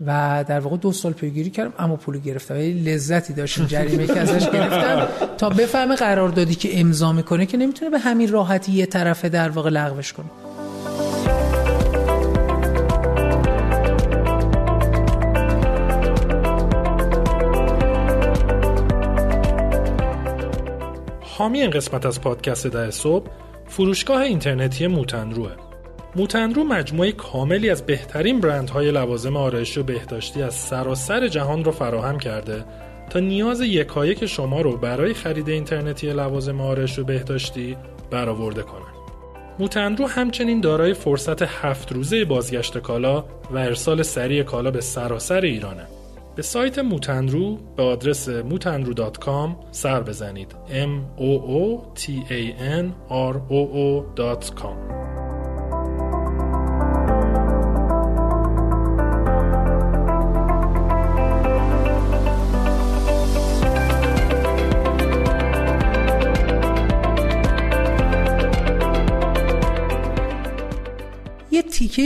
[0.06, 2.54] و در واقع دو سال پیگیری کردم اما پول گرفتم.
[2.54, 5.08] ولی لذتی داشتم جریمه که ازش گرفتم.
[5.38, 9.70] تا بفهمه قراردادی که امضا می‌کنه که نمی‌تونه به همین راحتی یه طرفه در واقع
[9.70, 10.26] لغوش کنه.
[21.20, 23.26] حامی این قسمت از پادکست ده صبح
[23.66, 25.65] فروشگاه اینترنتی موتنروه
[26.16, 32.18] موتنرو مجموعه کاملی از بهترین برندهای لوازم آرایشی و بهداشتی از سراسر جهان رو فراهم
[32.18, 32.64] کرده
[33.10, 37.76] تا نیاز یکایک شما رو برای خرید اینترنتی لوازم آرایش و بهداشتی
[38.10, 38.84] برآورده کنه.
[39.58, 45.86] موتنرو همچنین دارای فرصت هفت روزه بازگشت کالا و ارسال سریع کالا به سراسر ایرانه.
[46.36, 53.34] به سایت موتنرو به آدرس موتنرو.com سر بزنید m o o t a n r
[53.50, 55.15] o o.com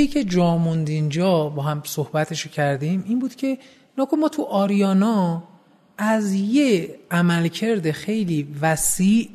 [0.06, 3.58] که جا موند اینجا با هم صحبتشو کردیم این بود که
[3.98, 5.42] نکن ما تو آریانا
[5.98, 9.30] از یه عملکرد خیلی وسیع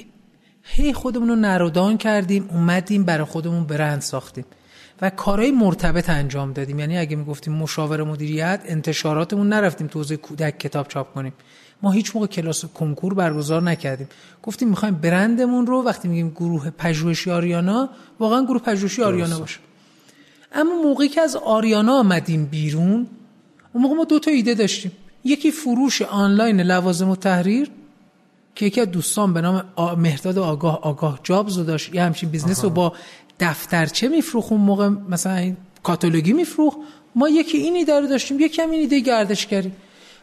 [0.64, 4.46] هی خودمون رو نرودان کردیم اومدیم برای خودمون برند ساختیم
[5.02, 6.80] و کارهای مرتبط انجام دادیم.
[6.80, 11.34] یعنی اگه می‌گفتیم مشاور مدیریت انتشاراتمون نرفتیم تو حوزه کودک کتاب چاپ کنیم.
[11.82, 14.08] ما هیچ موقع کلاس کنکور برگزار نکردیم.
[14.44, 19.60] گفتیم می‌خوایم برندمون رو وقتی میگیم گروه پژوهشی آریانا واقعا گروه پژوهشی آریانا باشه.
[20.56, 23.08] اما موقعی که از آریانا آمدیم بیرون
[23.74, 24.92] اون موقع ما دو تا ایده داشتیم.
[25.24, 27.72] یکی فروش آنلاین لوازم‌التحریر
[28.56, 29.64] که یکی از دوستان به نام
[29.98, 31.96] مهداد آگاه آگاه جابز رو داشت.
[31.96, 32.94] یه همچین business رو با
[33.40, 36.76] دفترچه میفروخت اون موقع مثلا کاتالوگی میفروخ
[37.16, 39.72] ما یکی این ایده رو داشتیم یکی هم این ایده گردشگری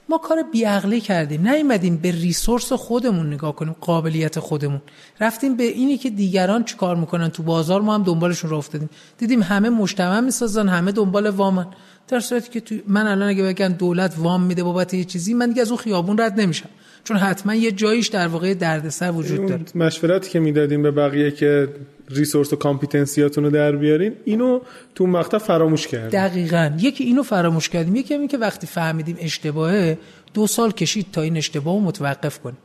[0.08, 1.48] ما کار بیعقلی کردیم.
[1.48, 4.80] نیومدیم به resource خودمون نگاه کنیم قابلیت خودمون.
[5.20, 8.90] رفتیم به اینی که دیگران چیکار می‌کنن تو بازار ما هم دنبالشون رو افتادیم.
[9.18, 11.66] دیدیم همه مجتمع می‌سازن همه دنبال وامن.
[12.08, 15.48] در صورتی که تو من الان اگه بگن دولت وام میده بابت یه چیزی من
[15.48, 16.68] دیگه از اون خیابون رد نمیشم.
[17.04, 19.64] چون حتما یه جاییش در واقع دردسر وجود داره.
[19.74, 21.68] مشورتی که می‌دادیم به بقیه که
[22.10, 24.60] ریسورس و کامپیتنسیاتون رو در بیارین اینو
[24.94, 26.10] تو مقطع فراموش کردیم.
[26.10, 26.72] دقیقا.
[26.78, 27.96] یکی اینو فراموش کردیم.
[27.96, 29.98] یکی همین که وقتی فهمیدیم اشتباهه
[30.34, 32.58] دو سال کشید تا این اشتباه رو متوقف کنیم.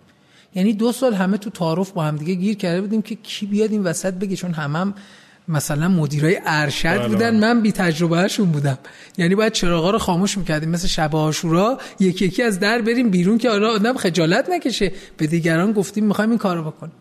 [0.55, 3.71] یعنی دو سال همه تو تعارف با هم دیگه گیر کرده بودیم که کی بیاد
[3.71, 4.93] این وسط بگه چون همم هم
[5.47, 7.39] مثلا مدیرای ارشد بله، بودن بله.
[7.39, 8.77] من بی تجربه هشون بودم.
[9.17, 13.37] یعنی باید چراغا رو خاموش می‌کردیم مثل شب آشورا یکی یکی از در بریم بیرون
[13.37, 14.91] که آدم خجالت نکشه.
[15.17, 16.93] به دیگران گفتیم می‌خوایم این کارو بکنیم.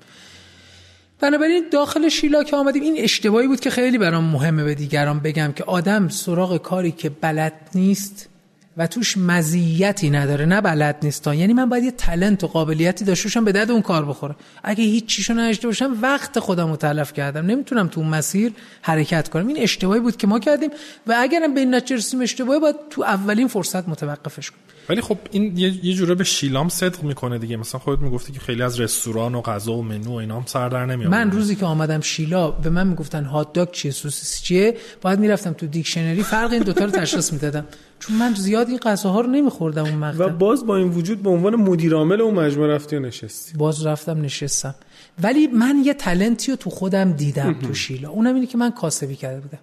[1.21, 5.53] بنابراین داخل شیلا که آمدیم این اشتباهی بود که خیلی برام مهمه به دیگران بگم
[5.53, 8.29] که آدم سراغ کاری که بلد نیست
[8.77, 13.29] و توش مزیتی نداره نه بلد نیست یعنی من باید یه تلنت و قابلیتی داشته
[13.29, 14.35] باشم به درد اون کار بخوره.
[14.65, 17.47] اگه هیچ چیشو نداشته باشم وقت خودم رو تلف کردم.
[17.47, 19.49] نمی‌تونم تو اون مسیر حرکت کنم.
[19.49, 20.71] این اشتباهی بود که ما کردیم
[21.07, 24.62] و اگرم به این رسیدیم اشتباهی باید تو اولین فرصت متوقفش کنیم.
[24.88, 27.57] ولی خب این یه, جوره به شیلام صدق می‌کنه دیگه.
[27.57, 30.68] مثلا خودت می‌گفتی که خیلی از رستوران و غذا و منو و اینا هم سر
[30.68, 34.77] در نمیاد من روزی که آمدم شیلا به من می‌گفتن هات داگ چیه سوسیس چیه؟
[35.01, 37.66] باید می‌رفتم تو دیکشنری فرق این دوتا رو تشخیص می‌دادم.
[38.01, 41.31] چون من زیاد این غذاها رو نمیخوردم اون مقطع و باز با این وجود به
[41.31, 43.59] عنوان مدیر عامل اون مجموعه رفتی و نشستی.
[43.59, 44.75] باز رفتم نشستم.
[45.22, 48.11] ولی من یه تلنتی رو تو خودم دیدم تو شیلا.
[48.11, 49.59] اونم اینه که من کاسبی کرده بودم.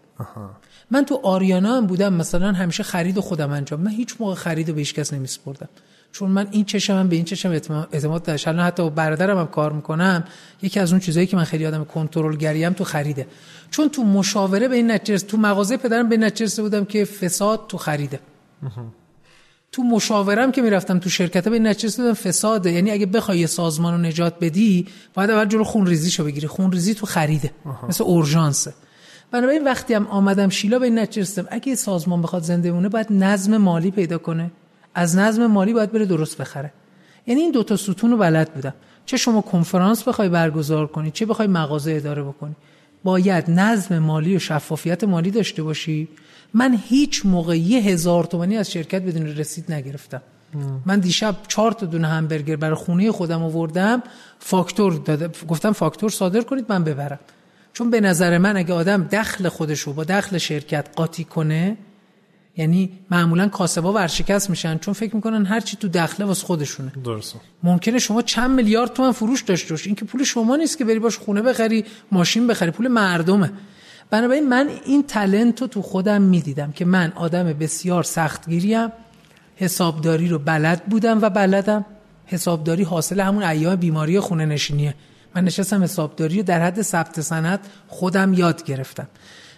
[0.94, 3.82] من تو آریانا هم بودم مثلا همیشه خرید خودم انجام.
[3.82, 5.70] من هیچ موقع خرید به هیچ کس نمیسپردم.
[6.12, 7.50] چون من این چشم هم به این چشم
[7.92, 8.48] اعتماد داشت.
[8.48, 10.24] الان حتی برادرم هم کار می‌کنم
[10.62, 13.28] یکی از اون چیزایی که من خیلی آدم کنترل گریم تو خریده.
[13.72, 17.78] چون تو مشاوره به این نتیجه تو مغازه پدرم به نتیجه بودم که فساد تو
[17.78, 18.20] خریده.
[19.72, 22.72] تو مشاورم که می‌رفتم تو شرکت به نتیجه بودم فساده.
[22.72, 26.48] یعنی اگه بخوای یه سازمان رو نجات بدی باید اول جلو خونریزیشو بگیری.
[26.48, 27.52] خونریزی تو خریده.
[27.90, 28.74] مثل اورژانسه
[29.34, 33.58] بنابراین وقتی هم آمدم شیلا به این نتیجه اگه سازمان بخواد زنده مونه باید نظم
[33.58, 34.52] مالی پیدا کنه.
[34.96, 36.72] از نظم مالی باید بره درست بخره.
[37.28, 38.74] یعنی این دوتا ستون رو بلد بودم.
[39.06, 42.56] چه شما کنفرانس بخوای برگزار کنی چه بخوای مغازه اداره بکنی.
[43.04, 46.08] باید نظم مالی و شفافیت مالی داشته باشی.
[46.54, 50.22] من هیچ موقع یه هزار تومانی از شرکت بدون رسید نگرفتم.
[50.86, 54.04] من دیشب چهار تا دونه همبرگر برای خونه خودم آوردم.
[54.40, 57.20] فاکتور داده گفتم فاکتور صادر کنید من ببرم.
[57.74, 61.78] چون به نظر من اگه آدم دخل خودش رو با دخل شرکت قاطی کنه
[62.58, 66.92] یعنی معمولا کاسبا ورشکست میشن چون فکر می‌کنن هر چی تو دخله واسه خودشونه.
[67.04, 67.40] درسته.
[67.64, 69.90] ممکنه شما چند میلیارد تومن فروش داشته باشی.
[69.90, 73.52] این که پول شما نیست که بری باش خونه بخری ماشین بخری پول مردمه.
[74.10, 78.90] بنابراین من این تلنت رو تو خودم می‌دیدم که من آدم بسیار سختگیریم
[79.56, 81.86] حسابداری رو بلد بودم و بلدم.
[82.26, 84.96] حسابداری حاصل همون ایام بیماری خونه نشینیه
[85.36, 89.08] من نشستم حسابداری در حد ثبت سند خودم یاد گرفتم.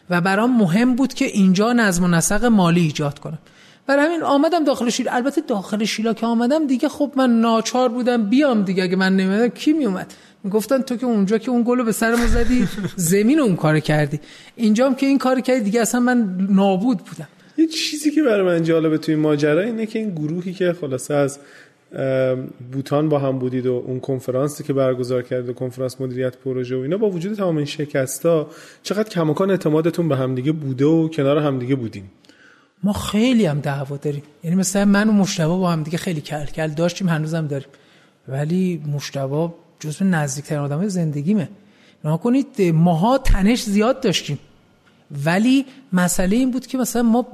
[0.10, 3.40] و برام مهم بود که اینجا نظم و نسق مالی ایجاد کنم.
[3.88, 5.12] برای همین آمدم داخل شیلا.
[5.12, 8.84] البته داخل شیلا که آمدم دیگه خب من ناچار بودم بیام دیگه.
[8.84, 12.68] اگه من نمیدم کی میومد می‌گفتن تو که اونجا که اون گلو به سرمون زدی
[12.96, 14.20] زمین اون کار کردی.
[14.56, 17.28] اینجام که این کار کردی دیگه اصلا من نابود بودم.
[17.58, 21.40] یه چیزی که برای من جالبه توی ماجرا اینه که این گروهی که خلاصه از
[22.72, 26.80] بوتان با هم بودید و اون کنفرانسی که برگزار کرد و کنفرانس مدیریت پروژه و
[26.80, 28.48] اینا با وجود تمام این شکستا
[28.84, 32.12] چقدر کماکان اعتمادتون به همدیگه بوده و کنار همدیگه بودیم
[32.84, 34.24] ما خیلی هم دعوا داریم.
[34.44, 37.68] یعنی مثلا من و مشتبه با هم دیگه خیلی کل کل داشتیم هنوزم داریم.
[38.28, 41.50] ولی مشتبه جزو نزدیکترین آدم زندگیمه.
[42.06, 44.40] نها کنید ماها تنش زیاد داشتیم.
[45.26, 47.26] ولی مسئله این بود که مثلا ما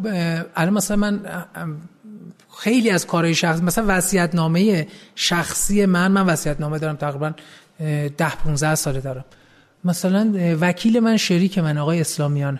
[0.56, 1.20] الان مثلا من
[2.62, 7.34] خیلی از کارهای شخصی مثلا وصیت نامه شخصی من من وصیت نامه دارم تقریبا
[8.18, 9.26] ده 15 ساله دارم.
[9.84, 12.60] مثلا وکیل من شریک من آقای اسلامیان.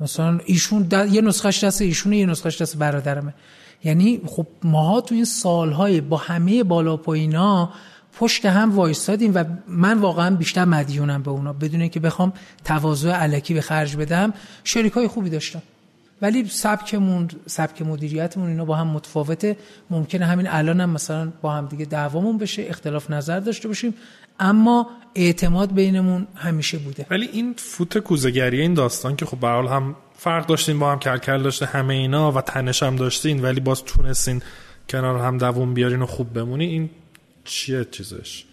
[0.00, 3.34] مثلا ایشون یه نسخش دست ایشونه یه نسخش دست برادرمه.
[3.84, 7.72] یعنی خب ماها تو این سالهای با همه بالا پایینا
[8.18, 11.52] پشت هم وایستادیم و من واقعا بیشتر مدیونم به اونا.
[11.52, 12.32] بدون که بخوام
[12.64, 14.32] تواضع علکی به خرج بدم
[14.64, 15.62] شریک های خوبی داشتم.
[16.22, 19.56] ولی سبکمون سبک مدیریتمون اینا با هم متفاوته.
[19.90, 23.94] ممکنه همین الان هم مثلا با هم دیگه دعوامون بشه اختلاف نظر داشته باشیم.
[24.40, 27.06] اما اعتماد بینمون همیشه بوده.
[27.10, 31.42] ولی این فوت کوزگری این داستان که خب به هم فرق داشتین با هم کلکل
[31.42, 34.42] داشته همه اینا و تنش هم داشتین ولی باز تونستین
[34.88, 36.90] کنار هم دووم بیارین و خوب بمونی این
[37.44, 38.44] چیه چیزش؟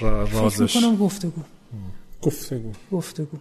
[0.00, 0.76] رازش.
[0.76, 1.42] فکر گفتگو.
[2.22, 2.72] گفتگو.
[2.92, 3.38] گفتگو.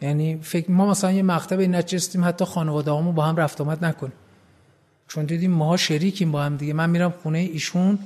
[0.00, 3.84] یعنی فکر ما مثلا یه مقطع به نچستیم حتی خانواده همون با هم رفت آمد
[3.84, 4.12] نکنیم
[5.08, 6.72] چون دیدیم ما شریکیم با هم دیگه.
[6.72, 7.98] من میرم خونه ایشون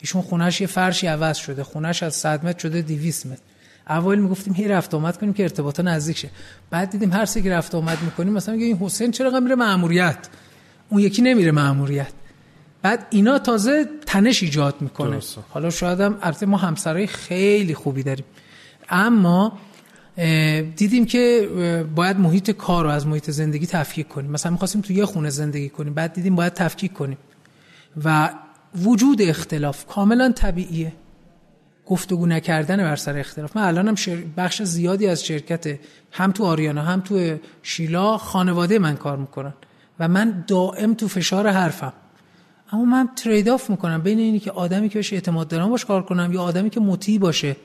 [0.00, 1.64] ایشون خونش یه فرشی عوض شده.
[1.64, 3.42] خونش از 100 متر شده 200 متر.
[3.88, 6.30] اول می‌گفتیم هی رفت آمد کنیم که ارتباطا نزدیک شه.
[6.70, 10.28] بعد دیدیم هر سه که رفت آمد می‌کنیم مثلا میگه این حسین چرا میره ماموریت
[10.88, 12.12] اون یکی نمیره ماموریت
[12.82, 15.20] بعد اینا تازه تنش ایجاد می‌کنه.
[15.48, 18.24] حالا شاید هم البته ما همسرای خیلی خوبی داریم.
[18.88, 19.58] اما
[20.76, 21.48] دیدیم که
[21.94, 24.30] باید محیط کار رو از محیط زندگی تفکیک کنیم.
[24.30, 27.18] مثلا می‌خواستیم تو یه خونه زندگی کنیم بعد دیدیم باید تفکیک کنیم.
[28.04, 28.30] و
[28.84, 30.92] وجود اختلاف کاملا طبیعیه.
[31.86, 33.56] گفتگو نکردن بر سر اختلاف.
[33.56, 33.94] من الانم
[34.36, 35.78] بخش زیادی از شرکت
[36.12, 39.54] هم تو آریانا هم تو شیلا خانواده من کار می‌کنن.
[40.00, 41.92] و من دائم تو فشار حرفم.
[42.72, 46.02] اما من ترید آف می‌کنم بین اینی که آدمی که بهش اعتماد دارم باش کار
[46.02, 47.56] کنم یا آدمی که مطیع باشه.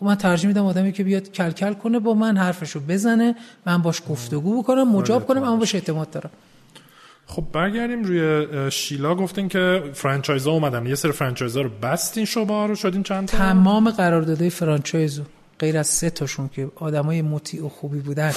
[0.00, 3.34] خب من ترجیح میدم آدمی که بیاد کلکل کنه با من حرفشو بزنه
[3.66, 6.30] من باش گفتگو بکنم مجاب کنم اما باش اعتماد دارم.
[7.26, 9.14] خب برگردیم روی شیلا.
[9.14, 10.86] گفتین که فرانچایزا اومدن.
[10.86, 12.74] یه سری فرانچایزا رو بستین شما رو.
[12.74, 15.22] شدین چند تا؟ تمام قراردادهای فرانچایزو.
[15.58, 18.32] غیر از سه تاشون که آدمای مطیع و خوبی بودن.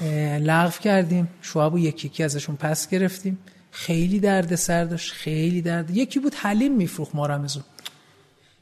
[0.40, 1.28] لغو کردیم.
[1.42, 3.38] شعب و یکی یکی ازشون پس گرفتیم.
[3.70, 5.90] خیلی درد سر داشت خیلی درد.
[5.90, 7.62] یکی بود حلیم میفروخت ما رمزون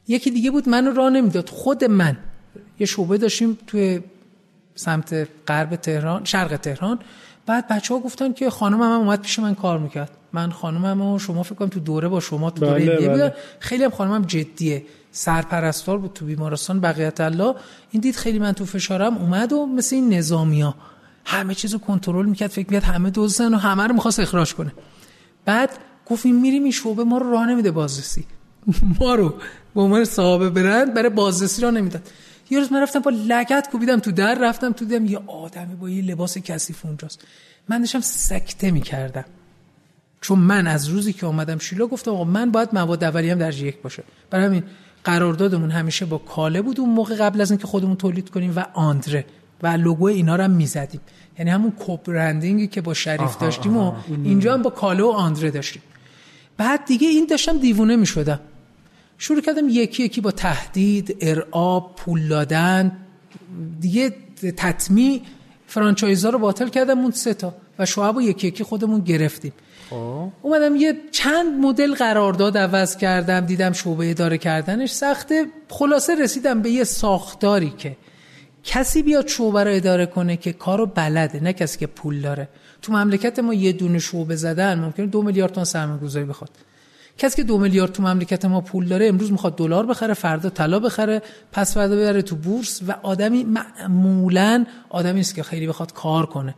[0.09, 1.49] یکی دیگه بود منو راه نمی‌داد.
[1.49, 2.17] خود من.
[2.79, 3.99] یه شعبه داشتیم توی
[4.75, 6.99] سمت غرب تهران شرق تهران.
[7.45, 10.11] بعد بچه ها گفتن که خانم هم اومد پیش من کار می‌کرد.
[10.33, 13.09] من خانم و شما فکر کنم تو دوره با شما تو دوره بله.
[13.09, 13.33] بله.
[13.59, 14.85] خیلی هم خانم هم جدیه.
[15.11, 17.55] سرپرستار بود تو بیمارستان بقیت الله
[17.91, 20.75] این دید خیلی من تو فشارم اومد و مثل این نظامی ها
[21.25, 24.71] همه چیزو کنترل می‌کرد فکر می‌کرد همه دوزن و همه رو می‌خواست اخراج کنه.
[25.45, 25.69] بعد
[26.05, 28.25] گفتیم میریم این شعبه ما رو راه نمیده بازرسی.
[28.99, 29.33] ما رو
[29.75, 32.09] به عنوان صاحب برند برای بازرسی راه نمی‌داد.
[32.49, 35.89] یه روز من رفتم با لگت کوبیدم تو در رفتم تو دیدم یه آدمی با
[35.89, 37.21] یه لباس کثیف اونجاست.
[37.69, 39.25] من داشتم سکته می‌کردم.
[40.21, 43.53] چون من از روزی که اومدم شیلا گفتم آقا من باید مواد اولیه هم در
[43.53, 44.03] یک باشه.
[44.29, 44.63] برای همین
[45.03, 49.25] قراردادمون همیشه با کاله بود اون موقع قبل از اینکه خودمون تولید کنیم و آندره.
[49.63, 51.01] و لوگو اینا رو هم می‌زدیم.
[51.39, 53.93] یعنی همون کوپرندینگی که با شریف داشتیم و
[54.23, 55.81] اینجا هم با کاله و آندره داشتیم.
[56.59, 58.39] بعد دیگه این داشتم دیوونه می‌شدم.
[59.17, 62.91] شروع کردم یکی یکی با تهدید ارعاب پول دادن
[63.79, 64.13] دیگه
[64.57, 65.21] تطمی
[65.67, 69.53] فرانچایزا رو باطل کردم اون سه تا و شعب و یکی یکی خودمون گرفتیم.
[69.89, 70.27] خب.
[70.41, 75.45] اومدم یه چند مدل قرارداد عوض کردم دیدم شعبه اداره کردنش سخته.
[75.69, 77.97] خلاصه رسیدم به یه ساختاری که
[78.69, 82.49] کسی بیاد شعبه رو اداره کنه که کارو بلده نه کسی که پول داره.
[82.81, 86.49] تو مملکت ما یه دونه شعبه زدن ممکنه دو میلیارد تومان سرمایه گذاری بخواد.
[87.17, 90.79] کسی که دو میلیارد تو مملکت ما پول داره امروز می‌خواد دلار بخره فردا طلا
[90.79, 96.25] بخره پس فردا ببره تو بورس و آدمی معمولا آدمی است که خیلی بخواد کار
[96.25, 96.55] کنه.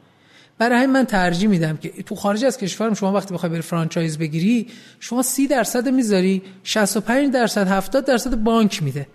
[0.57, 4.17] برای همین من ترجیح میدم که تو خارج از کشورم شما وقتی بخوای بری franchise
[4.17, 4.67] بگیری
[4.99, 9.07] شما 30 درصد می‌ذاری 65 درصد 70 درصد بانک میده.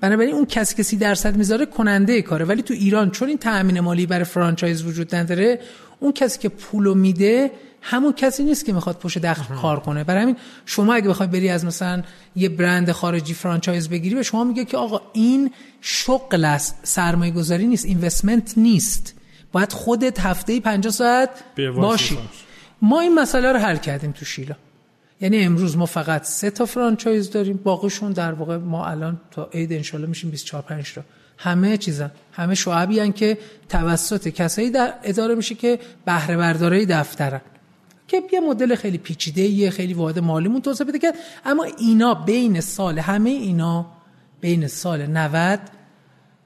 [0.00, 2.44] بنابراین اون کسی که 30 درصد می‌ذاره کننده کاره.
[2.44, 5.60] ولی تو ایران چون این تأمین مالی برای franchise وجود نداره
[6.00, 7.50] اون کسی که پولو میده
[7.82, 10.04] همون کسی نیست که می‌خواد پشت دخل کار کنه.
[10.04, 10.36] برای همین
[10.66, 12.02] شما اگه بخوای بری از مثلا
[12.36, 17.66] یه برند خارجی franchise بگیری به شما میگه که آقا این شغل است سرمایه گذاری
[17.66, 19.14] نیست investment نیست.
[19.52, 21.30] باید خودت هفته 50 ساعت
[21.76, 22.18] باشی.
[22.82, 24.54] ما این مسئله رو حل کردیم تو شیلا.
[25.20, 27.60] یعنی امروز ما فقط سه تا franchise داریم.
[27.64, 31.02] باقیشون در واقع ما الان تا عید انشالله میشیم 24 5 تا.
[31.38, 37.40] همه چیزا همه شعبی هستن که توسط کسایی در اداره میشه که بهره برداری دفترن.
[38.08, 42.60] که یه مدل خیلی پیچیده یه خیلی واحد مالیمون توسعه بده کرد اما اینا بین
[42.60, 43.86] سال همه اینا
[44.40, 45.60] بین سال 90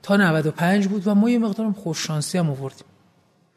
[0.02, 2.86] تا 95 بود و ما یه مقدارم خوش شانسی هم آوردیم.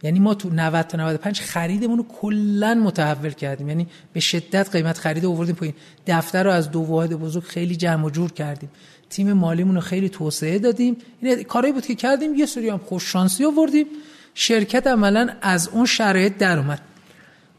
[0.04, 3.70] یعنی ما تو 90 تا 95 خریدمون رو کلا متحول کردیم.
[3.70, 5.76] یعنی به شدت قیمت خرید آوردیم پایین.
[6.08, 8.70] دفتر رو از دو واحد بزرگ خیلی جمع و جور کردیم.
[9.10, 10.98] تیم مالیمون رو خیلی توسعه دادیم.
[11.22, 12.36] این کاری بود که کردیم.
[12.36, 13.86] یه سری هم خوش شانسی آوردیم.
[14.34, 16.82] شرکت عملا از اون شرایط در اومد.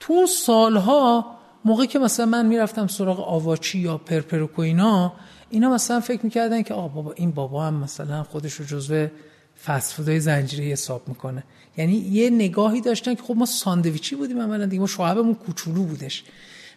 [0.01, 1.27] تو اون سالها
[1.64, 5.12] موقعی که مثلا من می‌رفتم سراغ آواچی یا پرپروکو اینا
[5.51, 9.07] اینا مثلا فکر می‌کردن که آقا بابا این بابا هم مثلا خودش رو جزو
[9.64, 11.44] فسفودای زنجیره حساب می‌کنه.
[11.78, 16.24] یعنی یه نگاهی داشتن که خب ما ساندویچی بودیم عملا دیگه ما شعبمون کوچولو بودش.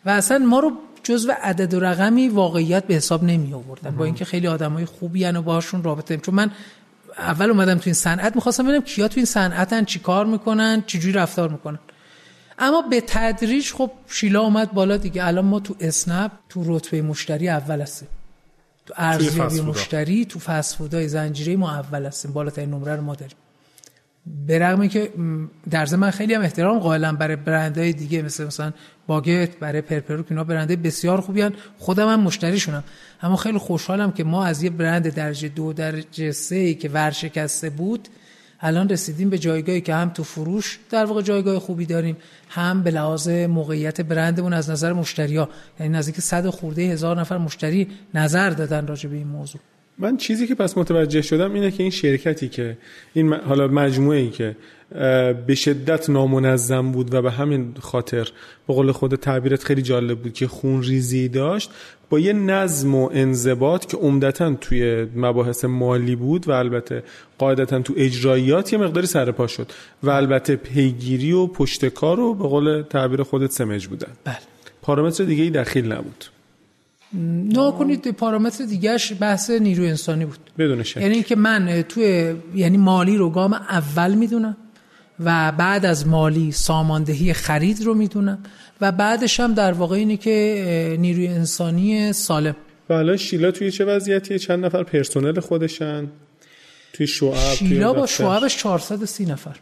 [0.05, 0.71] و اصلا ما رو
[1.03, 5.41] جزو عدد و رقمی واقعیت به حساب نمی آوردن با اینکه خیلی آدمای خوبی و
[5.41, 6.51] باهاشون رابطه چون من
[7.17, 11.49] اول اومدم تو این صنعت می‌خواستم ببینم کیا تو این صنعتن چیکار می‌کنن چجوری رفتار
[11.49, 11.79] می‌کنن.
[12.59, 15.27] اما به تدریج خب شیلا اومد بالا دیگه.
[15.27, 18.07] الان ما تو اسنپ تو رتبه مشتری اول هستیم.
[18.85, 22.33] تو ارزیابی مشتری تو فسفودای زنجیره ما اول هستیم.
[22.33, 23.37] بالاترین نمره رو ما داریم.
[24.25, 25.11] به رغمی که
[25.69, 28.73] در من خیلی هم احترام قائلم برای برندهای دیگه مثل مثلا
[29.07, 31.53] باگت برای پرپرو که اینا برندهای بسیار خوبی هن.
[31.77, 32.83] خودم هم مشتریشونم.
[33.21, 38.07] اما خیلی خوشحالم که ما از یه برند درجه دو درجه سه که ورشکسته بود
[38.61, 42.17] الان رسیدیم به جایگاهی که هم تو فروش در واقع جایگاه خوبی داریم
[42.49, 47.37] هم به لحاظ موقعیت برندمون از نظر مشتری ها یعنی نزدیک صد خورده هزار نفر
[47.37, 49.61] مشتری نظر دادن راجع به این موضوع.
[49.99, 52.77] من چیزی که پس متوجه شدم اینه که این شرکتی که
[53.13, 54.55] این حالا مجموعه ای که
[55.47, 58.27] به شدت نامنظم بود و به همین خاطر
[58.67, 61.71] به قول خود تعبیرت خیلی جالب بود که خون ریزی داشت
[62.09, 67.03] با یه نظم و انضباط که عمدتا توی مباحث مالی بود و البته
[67.37, 69.71] قاعدتا تو اجراییات یه مقداری سرپا شد
[70.03, 74.11] و البته پیگیری و پشتکار رو به قول تعبیر خودت سمج بودن.
[74.23, 74.37] بله.
[74.81, 76.25] پارامتر دیگه ای دخیل نبود.
[77.13, 80.39] نه کنید پارامتر دیگهش بحث نیروی انسانی بود.
[80.57, 81.01] بدون شک.
[81.01, 84.57] یعنی اینکه من توی یعنی مالی رو گام اول می‌دونم
[85.19, 88.39] و بعد از مالی ساماندهی خرید رو می‌دونم
[88.81, 92.55] و بعدش هم در واقع اینه که نیروی انسانی سالم.
[92.89, 96.07] و الان شیلا توی چه وضعیتیه؟ چند نفر پرسنل خودشن؟
[96.93, 99.55] توی شعب شیلا با شعبش 430 نفر.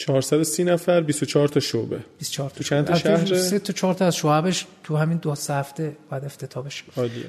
[0.00, 2.00] 430 نفر 24 تا شعبه.
[2.18, 5.54] 24 تو چند تا شهر؟ سه تا 4 تا از شعبش تو همین دو سه
[5.54, 6.84] هفته بعد افتتاح بشه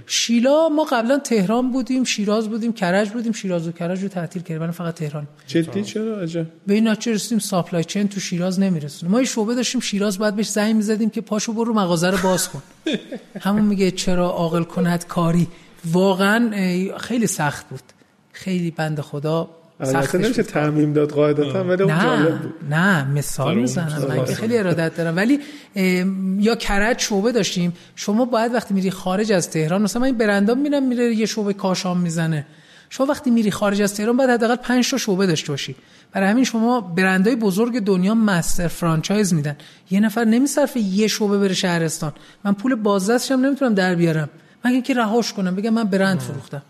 [0.06, 3.32] شیلا ما قبلا تهران بودیم شیراز بودیم کرج بودیم.
[3.32, 5.28] شیراز و کرج رو تعطیل کردیم فقط تهران.
[5.48, 6.46] جدی؟ چرا؟ عجب.
[6.68, 9.12] به این نتیجه رسیدیم ساپلای چین تو شیراز نمیرسونه.
[9.12, 12.50] ما یه شعبه داشتیم شیراز بعد بهش زنگ می‌زدیم که پاشو برو مغازه رو باز
[12.50, 12.64] کن.
[13.46, 15.48] همون میگه چرا عاقل کند کاری.
[15.86, 16.52] واقعا
[16.98, 17.84] خیلی سخت بود.
[18.32, 19.50] خیلی بند خدا
[19.82, 22.54] البته نمیشه تعمیم داد قاعدتا ولی اون جالب بود.
[22.70, 24.06] نه مثال می‌زنم.
[24.10, 25.16] من که خیلی ارادت دارم.
[25.16, 25.40] ولی
[26.40, 27.74] یا کرج شعبه داشتیم.
[27.96, 31.98] شما باید وقتی میری خارج از تهران مثلا این برندام میرم میره یه شعبه کاشان
[31.98, 32.46] می‌زنه.
[32.90, 35.76] شما وقتی میری خارج از تهران باید حداقل 5 تا شعبه داشته باشی.
[36.12, 39.56] برای همین شما برندهای بزرگ دنیا مستر فرانچایز میدن.
[39.92, 42.14] یه نفر نمیصرفه یه شعبه بره شهرستان.
[42.46, 44.30] من پول بازدستشم نمی‌تونم در بیارم.
[44.66, 46.62] مگه اینکه رهاش کنم بگم من برند فروختم.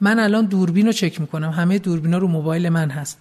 [0.00, 1.50] من الان دوربین رو چک می‌کنم.
[1.50, 3.18] همه دوربینا رو موبایل من هست.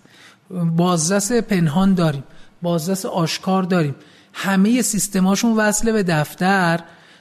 [0.49, 2.23] بازرس پنهان داریم.
[2.61, 3.95] بازرس آشکار داریم.
[4.33, 6.79] همه سیستماشون وصله به دفتر.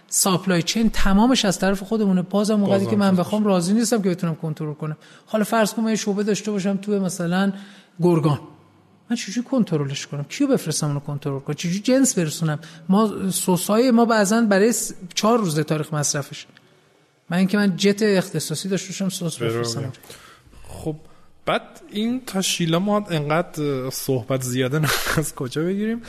[0.08, 2.22] ساپلای چین تمامش از طرف خودمونه.
[2.22, 4.96] بازم موقعی که من بخوام راضی نیستم که بتونم کنترل کنم.
[5.26, 7.52] حالا فرض کنم یه شعبه داشته باشم تو مثلا
[8.00, 8.40] گرگان.
[9.10, 14.04] من چجوری کنترلش کنم؟ کیو بفرستم اونو کنترل کنم؟ چجوری جنس برسونم؟ ما سوسای ما
[14.04, 14.74] بعضا برای
[15.14, 16.46] چهار روز تاریخ مصرفش.
[17.32, 19.92] من اینکه من جت اختصاصی داشته باشم سس بفرستم
[20.68, 20.96] خب
[21.46, 26.02] بعد این تا شیلا ما انقدر صحبت زیاده نه از کجا بگیریم؟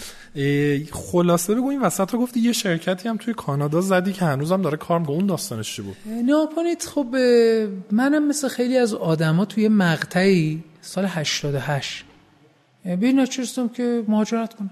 [0.91, 4.77] خلاصه بگو این وسط رو گفتی یه شرکتی هم توی کانادا زدی که هنوزم داره
[4.77, 5.15] کار می‌کنه.
[5.15, 7.15] اون داستانش چی بود؟ نه خب
[7.91, 12.05] منم مثل خیلی از آدما توی مقطعی سال 88
[12.83, 13.27] به این
[13.73, 14.71] که مهاجرت کنم.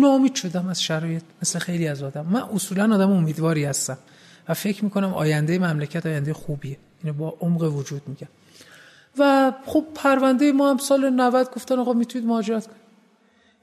[0.00, 2.26] ناامید شدم از شرایط مثل خیلی از آدم.
[2.26, 3.98] من اصولا آدم امیدواری هستم.
[4.48, 6.76] و فکر می‌کنم آینده مملکت آینده خوبیه.
[7.02, 8.28] اینو با عمق وجود میگم.
[9.18, 12.82] و خب پرونده ما هم سال 90 گفتن آقا می‌تونید مهاجرت کنید.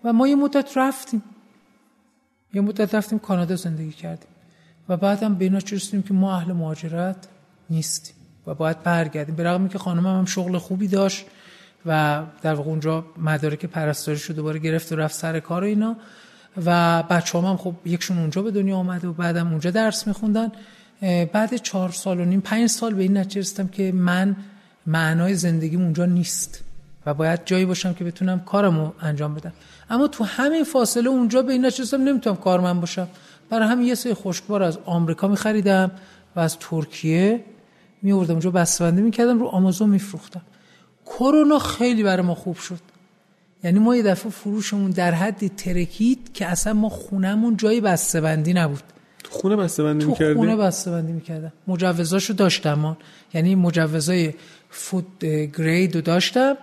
[0.04, 1.24] و ما یه مدت رفتیم.
[2.54, 4.30] یه مدت رفتیم کانادا زندگی کردیم.
[4.90, 7.28] و بعدم به اینا رسیدیم که ما اهل مهاجرت
[7.70, 8.16] نیستیم.
[8.48, 9.36] و باید برگردیم.
[9.36, 11.26] به رغم که خانمم هم شغل خوبی داشت
[11.86, 15.96] و در واقع اونجا مدارک پرستاری شده دوباره گرفت و رفت سر کار و اینا.
[16.66, 20.52] و بچه هم خب یکشون اونجا به دنیا آمده و بعدم اونجا درس میخوندن.
[21.34, 24.36] بعد چهار سال و نیم پنج سال به این نتیجه رسیدم که من
[24.88, 26.64] معنای زندگیم اونجا نیست
[27.06, 29.54] و باید جایی باشم که بتونم کارمو انجام بدم.
[29.89, 33.08] اما تو همین فاصله اونجا به این نتیجه رسیدم نمی‌تونم کارمند باشم.
[33.50, 35.91] برای همین یه سری خشکبار از آمریکا میخریدم
[36.36, 37.43] و از ترکیه
[38.02, 40.41] میوردم اونجا بسته‌بندی می‌کردم رو آمازون میفروختم.
[41.06, 42.80] کرونا خیلی برای ما خوب شد.
[43.64, 48.84] یعنی ما یه دفعه فروشمون در حدی ترکید که اصلا ما خونمون جای بسته‌بندی نبود.
[49.30, 51.51] خونه بسته‌بندی می‌کردی؟ خونه بسته‌بندی می‌کردم.
[51.68, 52.97] مجوزاشو داشتم
[53.34, 54.34] یعنی مجوزای
[54.70, 55.07] فود
[55.57, 56.57] گرید رو داشتم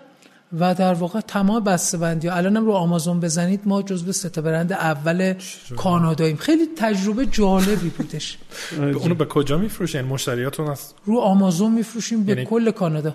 [0.61, 5.34] و در واقع تمام بسته‌بندی الانم رو آمازون بزنید ما جزو سه تا برند اول
[5.76, 6.36] کاناداییم.
[6.36, 8.38] خیلی تجربه جالبی بودش.
[9.01, 13.14] اونو به کجا میفروشین؟ مشتریاتون هست؟ رو آمازون میفروشیم به یعنی کل کانادا.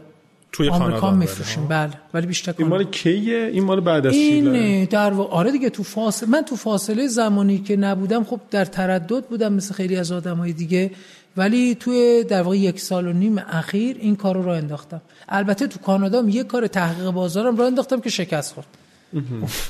[0.51, 1.67] توی آمریکا میفروشیم.
[1.67, 5.21] بله ولی بیشتر این مال کیه؟ این مال بعد از این در و...
[5.21, 9.73] آره دیگه تو فاصله من تو فاصله زمانی که نبودم خب در تردد بودم مثل
[9.73, 10.91] خیلی از آدمای دیگه
[11.37, 15.01] ولی توی در واقع یک سال و نیم اخیر این کار رو راه انداختم.
[15.29, 18.67] البته تو کانادا هم یه کار تحقیق بازارم راه انداختم که شکست خورد.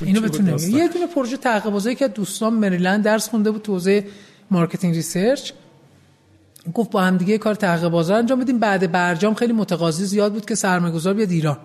[0.00, 4.04] اینو بتونم یه دونه پروژه تحقیق بازاری که دوستان مریلند درس خونده بود تو حوزه
[4.50, 5.52] marketing research.
[6.74, 8.58] گفت با هم دیگه کار تحقیق بازار انجام بدیم.
[8.58, 11.58] بعد برجام خیلی متقاضی زیاد بود که سرمایه‌گذار بیاد ایران.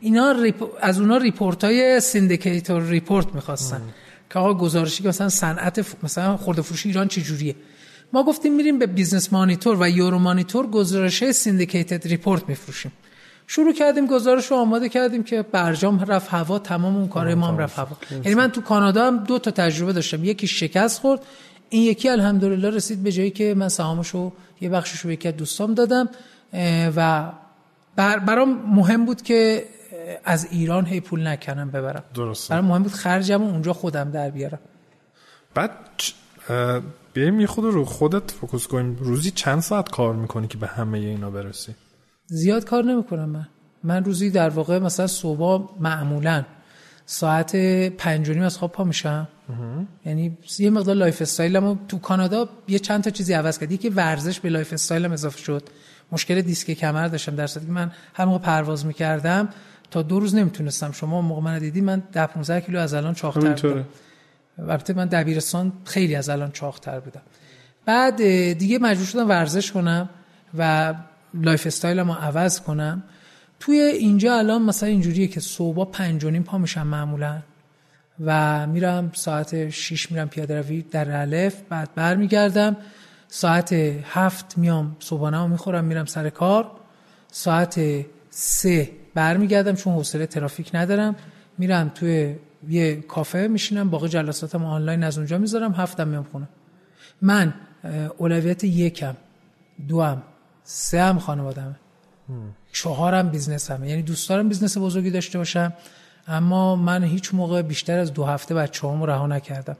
[0.00, 0.34] اینا
[0.80, 3.80] از اونا report های syndicated report می‌خواستن
[4.30, 5.94] که آقا گزارشی که مثلا صنعت ف...
[6.02, 7.54] مثلا خورده فروش ایران چه جوریه
[8.12, 12.92] ما گفتیم میریم به Business Monitor و Euromonitor گزارش syndicated report میفروشیم.
[13.46, 17.58] شروع کردیم گزارش رو آماده کردیم که برجام رفت هوا تمام اون کارهای ما هم
[17.58, 17.96] رفت هوا.
[18.10, 20.24] یعنی من تو کانادا هم دو تا تجربه داشتم.
[20.24, 21.20] یکی شکست خورد
[21.70, 26.08] این یکی الحمدلله رسید به جایی که من سهامشو یه بخشش رو یکی دوستام دادم
[26.96, 27.32] و
[27.96, 29.64] بر برام مهم بود که
[30.24, 32.02] از ایران هی پول نکنم ببرم.
[32.14, 32.54] درسته.
[32.54, 34.58] برام مهم بود خرجم اونجا خودم در بیارم.
[35.54, 35.70] بعد
[37.12, 38.96] بیایم یه خود رو خودت فوکوس کنیم.
[39.00, 41.74] روزی چند ساعت کار می‌کنی که به همه اینا برسی؟
[42.26, 43.48] زیاد کار نمی‌کنم من.
[43.84, 46.44] من روزی در واقع مثلا صبح معمولا
[47.06, 47.56] ساعت
[47.88, 49.28] پنج از خواب پا میشم.
[50.04, 54.40] یعنی یه مقدار lifestyle مو تو کانادا یه چند تا چیزی عوض کردم که ورزش
[54.40, 55.62] به lifestyle م اضافه شد.
[56.12, 59.48] مشکل دیسک کمر داشتم در که من هر موقع پرواز می‌کردم
[59.90, 60.92] تا دو روز نمی‌تونستم.
[60.92, 63.84] شما موقع من دیدی من 10 15 کیلو از الان چاق‌تر بودم.
[64.58, 67.22] البته من دبیرستان خیلی از الان چاق‌تر بودم.
[67.86, 68.16] بعد
[68.52, 70.08] دیگه مجبور شدم ورزش کنم
[70.58, 70.94] و
[71.34, 73.02] lifestyle مو عوض کنم.
[73.60, 77.42] توی اینجا الان مثلا اینجوریه که صبح پنج و نیم پا میشم معمولا.
[78.24, 82.76] و میرم ساعت 6 میرم پیاده روی در الف بعد برمیگردم.
[83.28, 83.72] ساعت
[84.04, 86.70] هفت میام صبحانه می‌خورم میرم سر کار.
[87.32, 87.80] ساعت
[88.30, 91.16] سه برمیگردم چون حوصله ترافیک ندارم.
[91.58, 92.36] میرم توی
[92.68, 96.48] یه کافه میشینم باقی جلساتم آنلاین از اونجا می‌ذارم هفتم میام خونه.
[97.22, 97.54] من
[98.18, 99.14] اولویت یکم
[99.88, 100.22] دوم
[100.64, 101.18] سه هم.
[101.18, 101.76] خانوادمه
[102.72, 105.72] چهارم business همه یعنی دوست دارم business بزرگی داشته باشم.
[106.28, 109.76] اما من هیچ موقع بیشتر از دو هفته بچه‌هامو رها نکردم.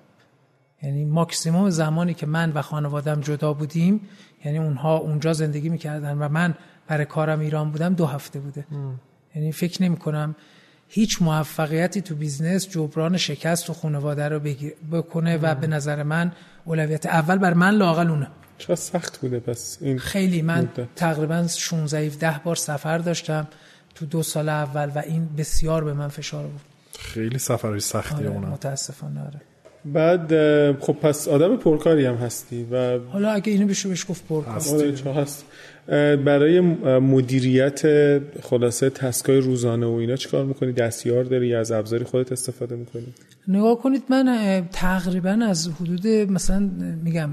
[0.83, 4.01] یعنی ماکسیموم زمانی که من و خانوادم جدا بودیم
[4.45, 6.55] یعنی اونها اونجا زندگی می‌کردن و من
[6.87, 8.67] برای کارم ایران بودم دو هفته بوده.
[9.35, 10.37] یعنی فکر نمی کنم
[10.89, 14.41] هیچ موفقیتی تو business جبران شکست تو خانواده رو
[14.93, 16.33] بکنه و به نظر من
[16.65, 18.27] اولویت اول بر من لاقل اونه.
[18.59, 20.95] چرا سخت بوده پس این خیلی من مدت.
[20.97, 23.49] تقریبا 16 17 بار سفر داشتم.
[23.99, 26.61] تو دو سال اول و این بسیار به من فشار بود
[26.99, 29.41] خیلی سفرهای سختی آره متاسفانه آره.
[29.85, 30.33] بعد
[30.81, 35.15] خب پس آدم پرکاری هم هستی و حالا اگه اینو بشه بهش گفت پرکاری آره
[35.15, 35.45] هست.
[36.25, 36.61] برای
[37.01, 37.83] مدیریت
[38.43, 43.15] خلاصه تسکای روزانه و اینا چیکار می‌کنی؟ دستیار داری یا از ابزاری خودت استفاده می‌کنی؟
[43.49, 46.71] نگاه کنید من تقریبا از حدود مثلا
[47.05, 47.31] میگم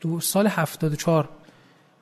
[0.00, 1.28] دو سال 74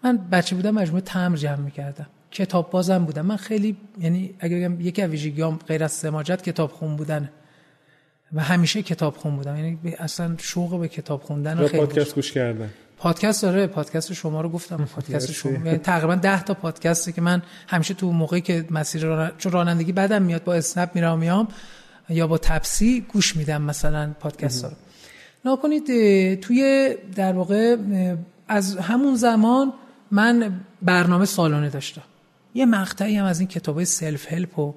[0.05, 2.07] من بچه بودم مجموعه تمر جمع می‌کردم.
[2.31, 6.73] کتاب بازم بودم من خیلی یعنی اگر بگم یکی از ویژگیام غیر از سماجت کتاب
[6.73, 7.31] خون بودن
[8.33, 9.57] و همیشه کتاب خون بودم.
[9.57, 12.71] یعنی اصلا شوق به کتاب خوندن خیلی پادکست گوش کردن.
[12.99, 14.77] پادکست داره پادکست شما رو گفتم.
[14.95, 15.53] پادکست شما.
[15.53, 19.33] یعنی تقریبا 10 تا پادکسته که من همیشه تو موقعی که مسیر ران...
[19.39, 21.49] چون رانندگی بدم میاد با اسنپ میرم میام
[22.09, 24.71] یا با تپسی گوش میدم مثلا پادکست رو.
[25.45, 27.77] نکنید توی در واقع
[28.49, 29.73] از همون زمان
[30.11, 32.03] من برنامه سالانه داشتم.
[32.55, 34.75] یه مقطعی هم از این کتابای سلف هلپ و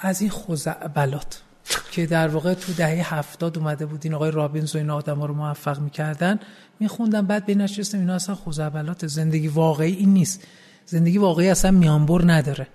[0.00, 1.42] از این خزعبلات
[1.90, 5.26] که در واقع تو دهه هفتاد اومده بود این آقای رابینز و این آدم ها
[5.26, 6.38] رو موفق می‌کردن
[6.80, 10.46] میخوندم بعد به نشستم اینا اصلا خزعبلات زندگی واقعی این نیست.
[10.86, 12.66] زندگی واقعی اصلا میانبر نداره.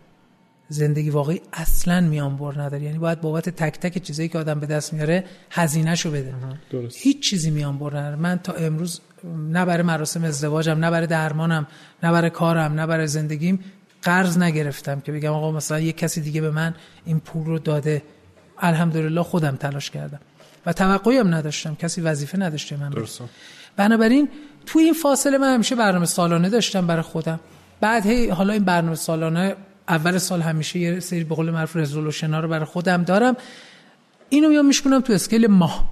[0.69, 2.83] زندگی واقعی اصلا میانبر نداره.
[2.83, 6.33] یعنی باید بابت تک تک چیزایی که آدم به دست میاره هزینهشو بده.
[6.69, 6.97] درست.
[6.99, 8.15] هیچ چیزی میانبر نداره.
[8.15, 9.01] من تا امروز
[9.49, 11.67] نه برای مراسم ازدواجم نه برای درمانم
[12.03, 13.59] نه برای کارم نه برای زندگیم
[14.01, 16.75] قرض نگرفتم که بگم آقا مثلا یه کسی دیگه به من
[17.05, 18.01] این پول رو داده.
[18.59, 20.19] الحمدلله خودم تلاش کردم.
[20.65, 21.75] و توقعی هم نداشتم.
[21.75, 23.21] کسی وظیفه نداشته من درست.
[23.75, 24.29] بنابراین
[24.65, 27.39] تو این فاصله من همیشه برنامه سالانه داشتم برای خودم.
[27.81, 29.55] بعد هی حالا این برنامه سالانه
[29.87, 33.35] اول سال همیشه یه سری به قول معروف resolution ها رو برای خودم دارم.
[34.29, 35.89] اینو میام میشکنم تو scale ماه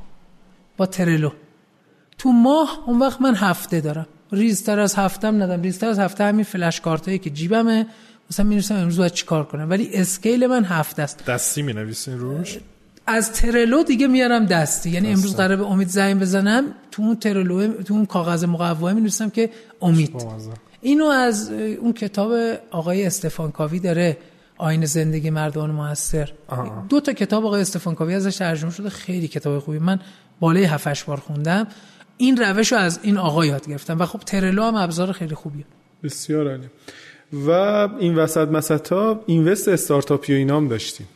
[0.78, 1.32] با Trello.
[2.18, 4.08] تو ماه اون وقت من هفته دارم.
[4.32, 5.62] ریزتر از هفتم ندارم.
[5.62, 7.86] ریزتر از هفته همین فلش کارتایی که جیبمه.
[8.32, 9.70] مثلا می‌رسم امروز باید چیکار کنم.
[9.70, 11.26] ولی scale من هفته است.
[11.26, 12.58] دستی می نویسین روش؟
[13.08, 14.90] از Trello دیگه میارم دستی.
[14.90, 16.64] یعنی امروز قراره به امید زنگ بزنم.
[16.92, 19.50] تو اون ترلو تو اون کاغذ مقومه می نویسم که
[19.82, 20.26] امید.
[20.82, 22.32] اینو از اون کتاب
[22.72, 24.18] آقای استفان کاوی داره.
[24.58, 26.30] آین زندگی مردان موثر.
[26.90, 28.90] دو تا کتاب آقای استفان کاوی ازش ترجمه شده.
[28.90, 29.80] خیلی کتاب خوبی.
[29.80, 30.00] من
[30.40, 31.68] بالای 7 بار خوندم.
[32.20, 35.66] این روش رو از این آقا یاد گرفتم و خب ترلو هم ابزار خیلی خوبیه.
[36.04, 36.68] بسیار عالی.
[37.48, 37.50] و
[38.00, 41.08] این وسط مسطا اینوست استارتاپی و اینام داشتیم.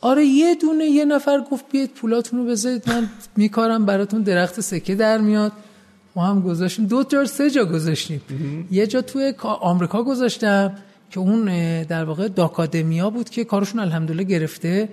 [0.00, 4.94] آره یه دونه یه نفر گفت بیاید پولاتون رو بذارید من میکارم براتون درخت سکه
[4.94, 5.52] در میاد.
[6.16, 6.86] ما هم گذاشتیم.
[6.86, 8.20] دو تا سه جا گذاشتیم.
[8.70, 10.74] یه جا توی آمریکا گذاشتم
[11.10, 11.44] که اون
[11.82, 14.88] در واقع داکادمیا بود که کارشون الحمدلله گرفته.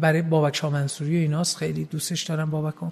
[0.00, 1.56] برای بابک شاه منصوری و ایناست.
[1.56, 2.86] خیلی دوستش دارم بابکو.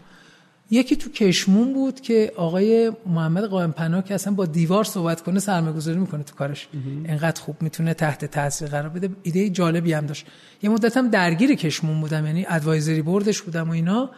[0.73, 5.41] یکی تو کشمون بود که آقای محمد قائم پناه که اصلا با دیوار صحبت کنه
[5.41, 6.69] سرمایه‌گذاری می‌کنه تو کارش.
[7.05, 9.09] انقدر خوب می‌تونه تحت تاثیر قرار بده.
[9.23, 10.27] ایده جالبی هم داشت.
[10.63, 14.11] یه مدت هم درگیر کشمون بودم یعنی advisory board ش بودم و اینا.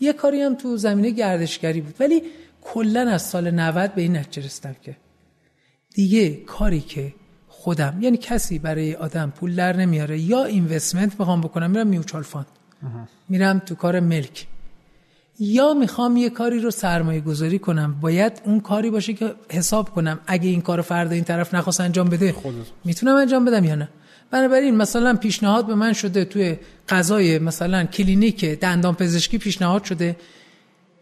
[0.00, 1.94] یه کاری هم تو زمینه گردشگری بود.
[2.00, 2.22] ولی
[2.62, 4.96] کلا از سال 90 به این نتیجه رسیدم که
[5.94, 7.14] دیگه کاری که
[7.48, 12.46] خودم یعنی کسی برای آدم پول در نمیاره یا investment بخوام بکنم میرم mutual fund.
[13.28, 14.46] میرم تو کار ملک.
[15.38, 18.00] یا می‌خوام یه کاری رو سرمایه گذاری کنم.
[18.00, 20.20] باید اون کاری باشه که حساب کنم.
[20.26, 22.34] اگه این کار فردا این طرف نخواست انجام بده
[22.84, 23.88] می‌تونم انجام بدم یا نه؟
[24.30, 26.56] بنابراین مثلا پیشنهاد به من شده توی
[26.88, 30.16] فضای مثلا کلینیک دندان پزشکی پیشنهاد شده.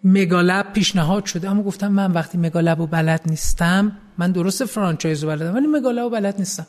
[0.05, 1.51] mega lab پیشنهاد شده.
[1.51, 5.67] اما گفتم من وقتی mega lab و بلد نیستم من درست franchise رو بلدم ولی
[5.67, 6.67] mega lab و بلد نیستم.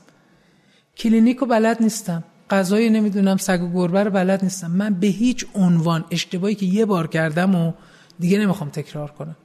[0.97, 2.23] کلینیک و بلد نیستم.
[2.49, 4.71] غذای نمی‌دونم سگ و گربه رو بلد نیستم.
[4.71, 7.73] من به هیچ عنوان اشتباهی که یه بار کردم و
[8.19, 9.35] دیگه نمی‌خوام تکرار کنم.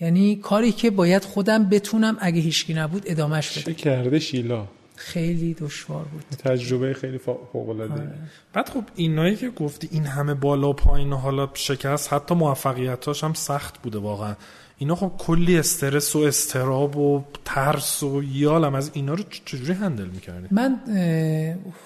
[0.00, 3.72] یعنی کاری که باید خودم بتونم اگه هیچکی نبود ادامهش بدم.
[3.72, 4.66] کرده شیلا؟
[4.96, 6.22] خیلی دشوار بود.
[6.22, 8.14] تجربه خیلی فوق العاده آره.
[8.52, 13.32] بعد خب اینایی که گفتی این همه بالا و پایین حالا شکست حتی موفقیتاش هم
[13.32, 14.34] سخت بوده واقعا.
[14.78, 20.04] اینا خب کلی استرس و استراب و ترس و یالم از اینا رو چجوری هندل
[20.04, 20.80] می‌کردی؟ من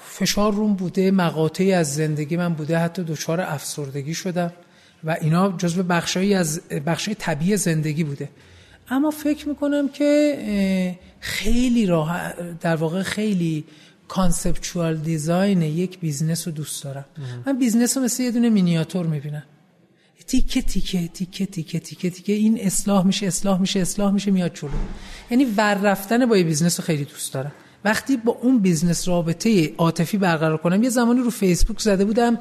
[0.08, 4.52] فشار روم بوده مقاطعی از زندگی من بوده حتی دچار افسردگی شدم
[5.04, 8.28] و اینا جزو بخشایی از بخشای طبیعی زندگی بوده.
[8.88, 13.64] اما فکر می‌کنم که خیلی راه در واقع خیلی
[14.08, 17.04] conceptual design یک business رو دوست دارم.
[17.46, 19.42] من business رو مثل یه دونه مینیاتور می‌بینم.
[20.32, 22.32] تیکه تیکه تیکه تیکه تیکه تیکه.
[22.32, 24.70] این اصلاح میشه اصلاح میشه اصلاح میشه میاد جلو.
[25.30, 27.52] یعنی ور رفتن با یه business رو خیلی دوست دارم.
[27.84, 32.38] وقتی با اون business رابطه عاطفی برقرار کنم یه زمانی رو فیسبوک زده بودم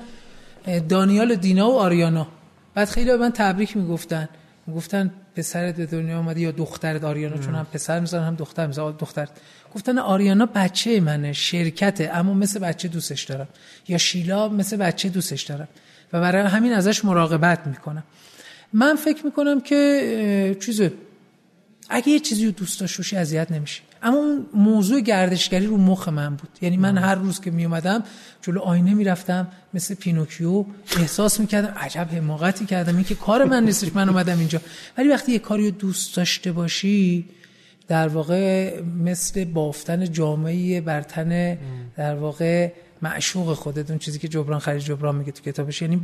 [0.89, 2.27] دانیال دینا و آریانا.
[2.73, 4.29] بعد خیلی به من تبریک می‌گفتن.
[4.67, 8.95] می‌گفتن پسرت به دنیا آمده یا دخترت آریانا؟ چون هم پسر می‌ذارن هم دختر می‌ذارن.
[8.99, 9.27] دختر.
[9.75, 13.47] گفتن آریانا بچه منه شرکته اما مثل بچه دوستش دارم.
[13.87, 15.67] یا شیلا مثل بچه دوستش دارم.
[16.14, 18.03] و برای همین ازش مراقبت می‌کنم.
[18.74, 20.93] من فکر می‌کنم که چیزه
[21.89, 26.36] اگه یه چیزی رو دوست داشت اذیت نمیشه اما اون موضوع گردشگری رو مخ من
[26.36, 26.49] بود.
[26.62, 28.03] یعنی من هر روز که می اومدم
[28.41, 30.66] جلو آینه می‌رفتم مثل پینوکیو
[30.97, 32.95] احساس می‌کردم عجب حماقتی کردم.
[32.95, 34.62] این که کار من نیستش من اومدم اینجا.
[34.97, 37.26] ولی وقتی یه کاری رو دوست داشته باشی
[37.88, 41.57] در واقع مثل بافتن جامعه برتن
[41.97, 45.81] در واقع معشوق خودت اون چیزی که جبران خرید جبران میگه تو کتابش.
[45.81, 46.01] یعنی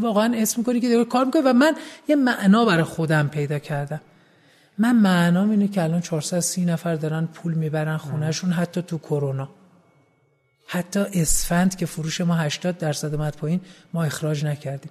[0.00, 1.76] واقعا اسم می‌کنی که داره کار می‌کنی و من
[2.08, 4.00] یه معنا برای خودم پیدا کردم.
[4.78, 9.48] من معنام اینه که الان 430 نفر دارن پول می‌برن خونهشون حتی تو کرونا.
[10.66, 13.60] حتی اسفند که فروش ما 80 درصد اومد پایین
[13.92, 14.90] ما اخراج نکردیم.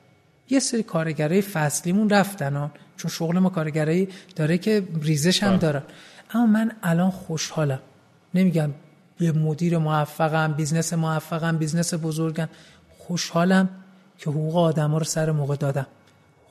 [0.50, 5.58] یه سری کارگرای فصلیمون رفتن ها چون شغل ما کارگرایی داره که ریزش هم.
[5.58, 5.84] دارن.
[6.34, 7.80] اما من الان خوشحالم.
[8.34, 8.70] نمیگم
[9.20, 12.50] یه مدیر موفقم business موفقم business بزرگم.
[12.98, 13.70] خوشحالم
[14.18, 15.88] که حقوق آدما رو سر موقع دادم.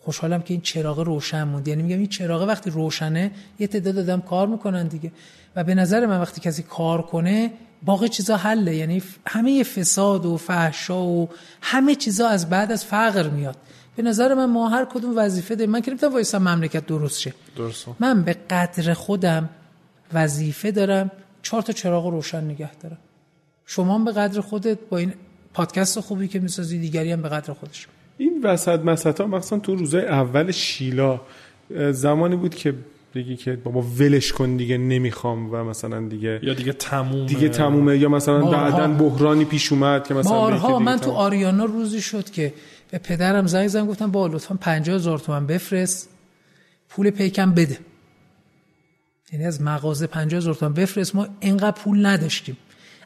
[0.05, 1.69] خوشحالم که این چراغ روشن موند.
[1.69, 5.13] یعنی میگم این چراغ وقتی روشنه یه تعداد آدم کار می‌کنن دیگه.
[5.57, 7.53] و به نظر من وقتی کسی کار کنه
[7.83, 8.77] باقی چیزا حله.
[8.77, 11.29] یعنی همه فساد و فحشا و
[11.63, 13.57] همه چیزا از بعد از فقر میاد.
[13.97, 15.71] به نظر من ما هر کدوم وظیفه داریم.
[15.71, 17.35] من که نمی‌تونم وایسا مملکت درست شه.
[17.57, 17.87] درست.
[18.01, 19.49] من به قدر خودم
[20.13, 21.11] وظیفه دارم
[21.47, 22.99] چهار تا چراغ روشن نگه دارم
[23.67, 25.13] شما به قدر خودت با این
[25.55, 27.87] پادکست خوبی که می‌سازی دیگری هم به قدر خودش.
[28.19, 31.21] این وسط مسط ها مثلا تو روزای اول شیلا
[31.91, 32.75] زمانی بود که
[33.13, 37.27] دیگه که بابا ولش کن دیگه نمی‌خوام و مثلا دیگه یا دیگه تمومه.
[37.27, 42.01] دیگه تمومه یا مثلا بعدا بحرانی پیش اومد که مثلا بارها من تو آریانا روزی
[42.01, 42.55] شد که
[42.91, 46.09] به پدرم زنگ زدم گفتم با لطفا 50 هزار تومن بفرست
[46.89, 47.79] پول پیکم بده.
[49.33, 52.57] یعنی از مغازه 50 هزار تومن بفرست ما اینقدر پول نداشتیم.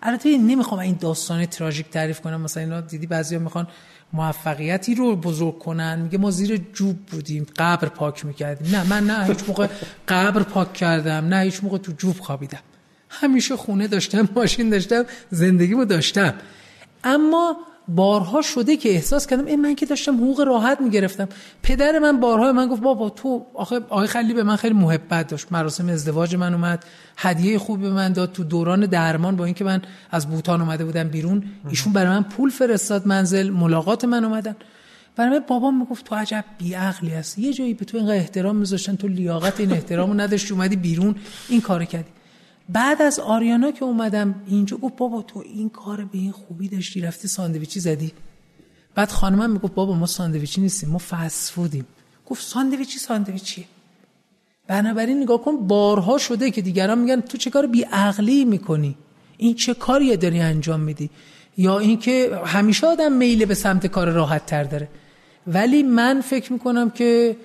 [0.02, 3.66] البته نمی‌خوام این داستان تراژیک تعریف کنم مثلا اینا دیدی بعضیا می‌خوان
[4.12, 8.76] موفقیتی رو بزرگ کنن میگه ما زیر جوب بودیم قبر پاک می‌کردیم.
[8.76, 9.66] نه من نه هیچ موقع
[10.08, 12.60] قبر پاک کردم نه هیچ موقع تو جوب خوابیدم.
[13.08, 16.34] همیشه خونه داشتم ماشین داشتم زندگیمو داشتم.
[17.04, 17.56] اما
[17.88, 21.28] بارها شده که احساس کردم این من که داشتم حقوق راحت می‌گرفتم.
[21.62, 25.46] پدر من بارها من گفت بابا تو آخه آقای خلی به من خیلی محبت داشت.
[25.52, 26.84] مراسم ازدواج من اومد
[27.16, 28.32] هدیه خوب به من داد.
[28.32, 32.50] تو دوران درمان با اینکه من از بوتان اومده بودم بیرون ایشون برای من پول
[32.50, 34.56] فرستاد منزل ملاقات من اومدن.
[35.16, 38.96] برای من بابام می‌گفت تو عجب بیعقلی هست یه جایی به تو اینقدر احترام میذاشتن
[38.96, 41.14] تو لیاقت این احترامو نداشتی اومدی بیرون.
[41.48, 42.10] این کارو کردی.
[42.72, 47.00] بعد از آریانا که اومدم اینجا گفت بابا تو این کار به این خوبی داشتی
[47.00, 48.12] رفتی ساندویچی زدی.
[48.94, 51.86] بعد خانمم می‌گفت بابا ما ساندویچی نیستیم ما فست فودیم.
[52.26, 53.64] گفت ساندویچی ساندویچیه.
[54.66, 58.96] بنابراین نگاه کن بارها شده که دیگران میگن تو چه کار بیعقلی می‌کنی؟
[59.36, 61.10] این چه کاریه داری انجام میدی؟
[61.56, 64.88] یا اینکه همیشه آدم میل به سمت کار راحت تر داره.
[65.46, 67.36] ولی من فکر می‌کنم که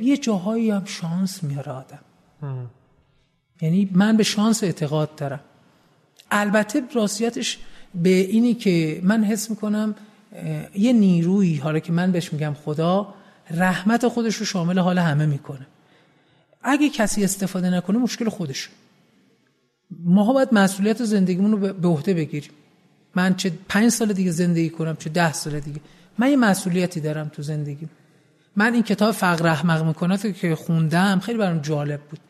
[0.00, 1.98] یه جاهایی هم شانس میاره آدم.
[3.62, 5.40] یعنی من به شانس اعتقاد دارم.
[6.30, 7.58] البته راستیتش
[7.94, 9.94] به اینی که من حس می‌کنم
[10.74, 13.14] یه نیروی حالا که من بهش میگم خدا
[13.50, 15.66] رحمت خودش رو شامل حال همه می‌کنه.
[16.62, 18.68] اگه کسی استفاده نکنه مشکل خودش
[20.04, 22.50] ما باید مسئولیت زندگیمون رو به عهده بگیریم.
[23.14, 25.80] من چه پنج سال دیگه زندگی کنم چه ده سال دیگه.
[26.18, 27.90] من یه مسئولیتی دارم تو زندگیم.
[28.56, 32.20] من این کتاب فقر احمق می‌کنه که خوندم خیلی برام جالب بود.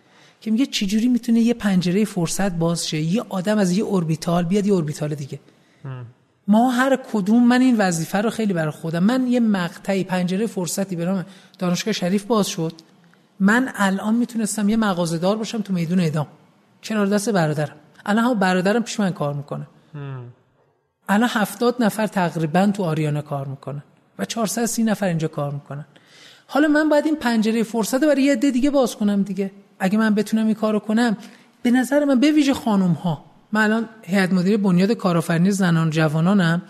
[0.43, 4.67] که میگه چجوری می‌تونه یه پنجره فرصت باز شه یه آدم از یه اوربیتال بیاد
[4.67, 5.41] یه اوربیتال دیگه.
[6.49, 10.97] ما هر کدوم من این وظیفه رو خیلی برای خودم من یه مقطعی پنجره فرصتی
[10.97, 11.25] به نام
[11.59, 12.73] دانشگاه شریف باز شد.
[13.41, 16.27] من الان می‌تونستم یه مغازه دار باشم تو میدون ادام
[16.83, 17.77] کنار دست برادرم.
[18.07, 19.67] الان هم برادرم پیش من کار می‌کنه.
[21.09, 23.83] الان هفتاد نفر تقریبا تو آریانا کار می‌کنن
[24.19, 25.85] و 430 نفر اینجا کار می‌کنن.
[26.47, 29.51] حالا من باید این پنجره فرصت برای یه عده دیگه باز کنم دیگه.
[29.83, 31.17] اگه من بتونم این کارو کنم
[31.63, 36.63] به نظر من به ویژه خانم ها من الان هیئت مدیره بنیاد کارآفرینی زنان جوانانم.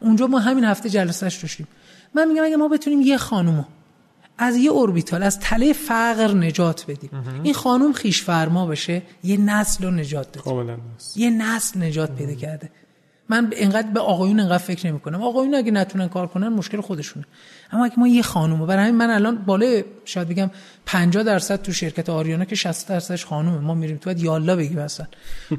[0.00, 1.66] اونجا ما همین هفته جلسهش داشتیم
[2.14, 3.64] من میگم اگه ما بتونیم یه خانومو
[4.38, 7.10] از یه اوربیتال از تله فقر نجات بدیم.
[7.42, 10.40] این خانم خیش فرما بشه یه نسل رو نجات بده.
[11.16, 12.70] یه نسل نجات پیدا کرده.
[13.28, 17.26] من اینقدر به آقایون اینقدر فکر نمی کنم آقایون اگه نتونن کار کنن مشکل خودشونه.
[17.72, 20.50] اما اگه ما یه خانومه برای همین من الان بالای شاید بگم
[20.86, 23.58] 50 درصد تو شرکت آریانا که 60 درصدش خانومه.
[23.58, 25.06] ما میریم تو یالا بگیم اصلا.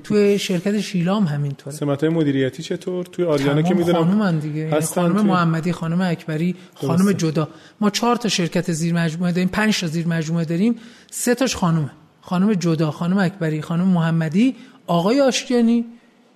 [0.04, 1.76] تو شرکت شیلام همینطوره.
[1.76, 4.60] سمت مدیریتی چطور؟ توی آریانا که می‌دونم خانومن دیگه.
[4.60, 5.24] یعنی خانم توی...
[5.24, 7.50] محمدی خانم اکبری خانم جدا.
[7.82, 10.76] ما چهار تا شرکت زیر مجموعه داریم 5 تا زیر مجموعه داریم.
[11.12, 11.92] سه تاش خانومه.
[12.22, 14.56] خانم جدا خانم اکبری خانم محمدی
[14.88, 15.86] آقای آشتیانی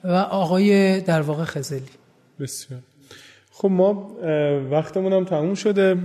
[0.03, 1.82] و آقای در واقع خزلی.
[2.39, 2.80] بسیار.
[3.64, 4.18] خب ما
[4.72, 5.97] وقتمون هم تموم شده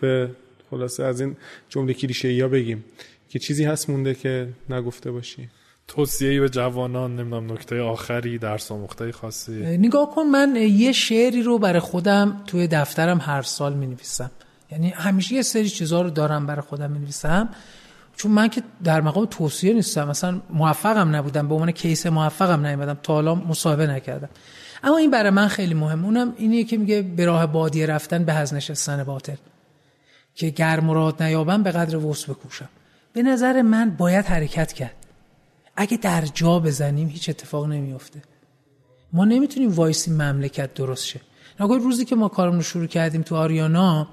[0.00, 0.30] به
[0.70, 1.36] خلاصه از این
[1.68, 2.84] جمله کلیشه یا بگیم.
[3.28, 5.48] که چیزی هست مونده که نگفته باشی؟
[5.88, 9.52] توصیه به جوانان نمی‌دونم نکته آخری درس آموخته خاصی.
[9.52, 14.30] نگاه کن من یه شعری رو برای خودم توی دفترم هر سال می نویسم
[14.72, 17.48] یعنی همیشه یه سری چیزها رو دارم برای خودم می نویسم
[18.18, 22.98] چون من که در مقام توصیه نیستم مثلا موفقم نبودم به عنوان کیس موفقم نیومدم
[23.02, 24.28] تا حالا مصاحبه نکردم.
[24.82, 28.32] اما این برای من خیلی مهم اونم اینیه که میگه به راه بادیه رفتن به
[28.32, 29.36] از نشستن باطل.
[30.34, 32.68] که گر مراد نیابم به قدر وس بکوشم.
[33.12, 34.94] به نظر من باید حرکت کرد.
[35.76, 38.22] اگه در جا بزنیم هیچ اتفاق نمیافته.
[39.12, 41.20] ما نمی‌تونیم وایسی مملکت درست شه.
[41.60, 44.08] نگاه روزی که ما کارمون رو شروع کردیم تو آریانا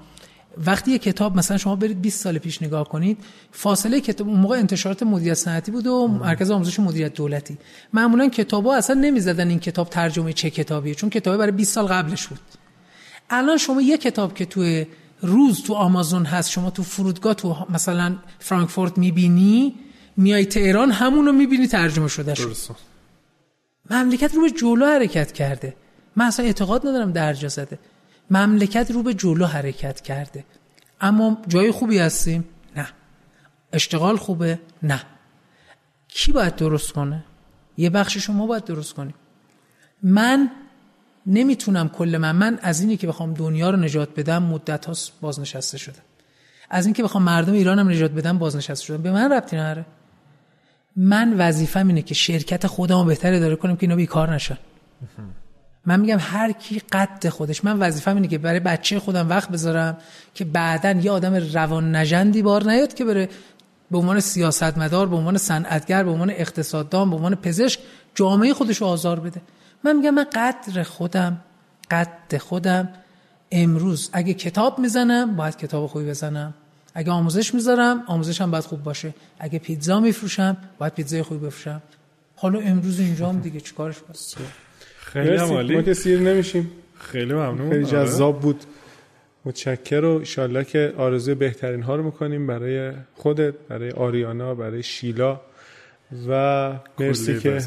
[0.64, 3.18] وقتی یه کتاب مثلا شما برید 20 سال پیش نگاه کنید
[3.52, 7.58] فاصله کتاب اون موقع انتشارات مدیریت صنعتی بود و مرکز آموزش مدیریت دولتی.
[7.92, 12.26] معمولا کتابا اصلا نمی‌زدن این کتاب ترجمه چه کتابیه چون کتابی برای 20 سال قبلش
[12.26, 12.38] بود.
[13.30, 14.86] الان شما یه کتاب که توی
[15.22, 19.74] روز تو آمازون هست شما تو فرودگاه تو مثلا فرانکفورت می‌بینی
[20.16, 22.56] میای تهران همونو می‌بینی ترجمه شده شد
[23.90, 25.76] مملکت رو به جلو حرکت کرده.
[26.16, 27.78] من اصلا اعتقاد ندارم درجا زده.
[28.30, 30.44] مملکت رو به جلو حرکت کرده.
[31.00, 32.44] اما جای خوبی هستیم؟
[32.76, 32.88] نه.
[33.72, 35.02] اشتغال خوبه؟ نه.
[36.08, 37.24] کی باید درست کنه؟
[37.76, 39.14] یه بخش شما باید درست کنیم
[40.02, 40.50] من
[41.26, 42.36] نمی‌تونم کل من.
[42.36, 45.98] من از اینی که بخوام دنیا رو نجات بدم مدت هاست بازنشسته شده
[46.70, 49.02] از اینکه بخوام مردم ایرانم نجات بدم بازنشسته شدم.
[49.02, 49.86] به من ربطی نداره.
[50.96, 54.58] من وظیفم اینه که شرکت خودمو بهتر داره کنم که اینا بیکار نشن.
[55.86, 59.96] من میگم هر کی قد خودش من وظیفه‌م اینه که برای بچه خودم وقت بذارم
[60.34, 63.28] که بعدا یه آدم روان نژندی بار نیاد که بره
[63.90, 67.80] به عنوان سیاستمدار به عنوان صنعتگر به عنوان اقتصاددان به عنوان پزشک
[68.14, 69.40] جامعه خودش رو آزار بده.
[69.84, 71.40] من میگم من قدر خودم
[71.90, 72.88] قد خودم
[73.52, 76.54] امروز اگه کتاب می‌زنم باید کتاب خوبی بزنم.
[76.94, 79.14] اگه آموزش می‌ذارم آموزشم باید خوب باشه.
[79.38, 81.82] اگه پیتزا میفروشم باید پیتزای خوبی بفروشم.
[82.36, 84.46] حالا امروز اینجام دیگه چیکارش کنم؟
[85.24, 85.76] خیلی عالی.
[85.76, 86.70] ما که سیر نمیشیم.
[86.98, 87.70] خیلی ممنون.
[87.70, 87.92] خیلی آره.
[87.92, 88.64] جذاب بود.
[89.44, 95.40] متشکر و ایشالله که آرزوی بهترین ها رو می‌کنیم برای خودت برای آریانا برای شیلا.
[96.28, 97.60] و مرسی که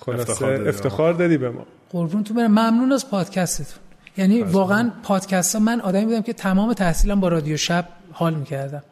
[0.00, 1.66] خلاصه افتخار دادی به ما.
[1.90, 2.50] قربون تو برم.
[2.50, 3.82] ممنون از پادکستتون.
[4.16, 8.82] یعنی واقعا پادکست ها من آدمی بودم که تمام تحصیلم با رادیو شب حال می‌کردم.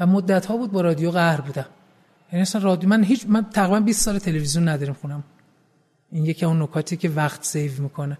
[0.00, 1.66] و مدت ها بود با رادیو قهر بودم.
[2.32, 5.24] یعنی اصلا رادیو من هیچ من تقریبا 20 سال تلویزیون نداریم خونم.
[6.14, 8.18] این یکی اون نکاتی که وقت save می‌کنه.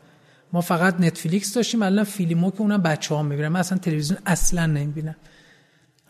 [0.52, 3.48] ما فقط نتفلیکس داشتیم الان فیلمو که اونم بچه ها می‌بینن.
[3.48, 5.16] من اصلا تلویزیون اصلا نمی‌بینم.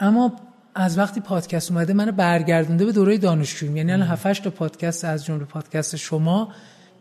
[0.00, 0.36] اما
[0.74, 5.24] از وقتی پادکست اومده منو برگردونده به دوره دانشجویی یعنی الان 7 تا پادکست از
[5.24, 6.52] جمله پادکست شما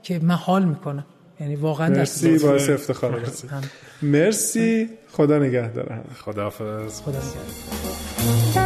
[0.03, 1.05] که من حال می‌کنم.
[1.39, 3.21] یعنی واقعا مرسی باعث افتخار
[4.01, 6.01] مرسی خدا نگهدار.
[6.25, 7.01] خداحافظ.
[7.01, 8.62] خدا نگهدار.